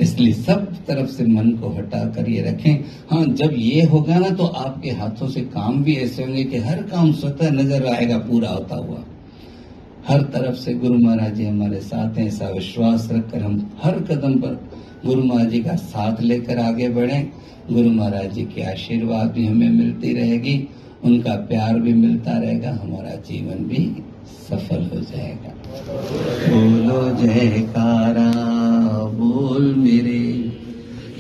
इसलिए 0.01 0.33
सब 0.33 0.85
तरफ़ 0.85 1.11
से 1.11 1.25
मन 1.25 1.51
को 1.51 1.69
हटा 1.69 2.05
कर 2.05 2.29
ये 2.29 2.43
रखें। 2.43 2.85
हाँ 3.11 3.25
जब 3.27 3.51
ये 3.55 3.83
होगा 3.83 4.19
ना 4.19 4.31
तो 4.31 4.45
आपके 4.45 4.91
हाथों 4.91 5.29
से 5.29 5.41
काम 5.41 5.85
भी 5.85 5.95
ऐसे 5.95 6.25
होंगे 6.25 6.45
कि 6.45 6.57
हर 6.57 6.83
काम 6.83 7.13
स्वतः 7.13 7.51
नज़र 7.51 7.87
आएगा, 7.87 8.19
पूरा 8.19 8.49
होता 8.49 8.77
हुआ। 8.77 9.05
हर 10.09 10.23
तरफ़ 10.33 10.57
से 10.57 10.75
गुरु 10.75 10.99
महाराज 10.99 11.35
जी 11.35 11.45
हमारे 11.47 11.81
साथ 11.81 12.19
हैं, 12.19 12.27
ऐसा 12.27 12.49
विश्वास 12.49 13.09
रखकर 13.13 13.43
हम 13.43 13.71
हर 13.83 14.01
कदम 14.01 14.35
पर 14.35 14.59
गुरु 15.07 15.23
महाराज 15.23 15.51
जी 15.51 15.59
का 15.59 15.75
साथ 15.77 16.21
लेकर 16.23 16.59
आगे 16.59 16.89
बढ़े। 16.89 17.21
गुरु 17.71 17.91
महाराज 17.91 18.33
जी 18.33 18.43
की 18.45 18.63
आशीर्वाद 18.63 19.31
भी 19.33 19.47
हमें 19.47 19.71
मिलती 19.71 20.13
रहेगी, 20.15 20.57
उनका 21.05 21.35
प्यार 21.47 21.79
भी 21.81 21.93
मिलता 21.93 22.37
रहेगा, 22.39 22.71
हमारा 22.83 23.15
जीवन 23.29 23.65
भी 23.65 23.85
सफल 24.51 24.83
हो 24.85 25.01
जाएगा। 25.01 25.53
बोलो 26.51 27.01
जयकारा, 27.17 28.31
बोल 29.15 29.75
मेरे 29.75 30.23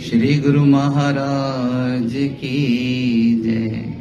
श्री 0.03 0.35
गुरु 0.39 0.65
महाराज 0.67 2.13
की 2.13 3.43
जय। 3.45 3.94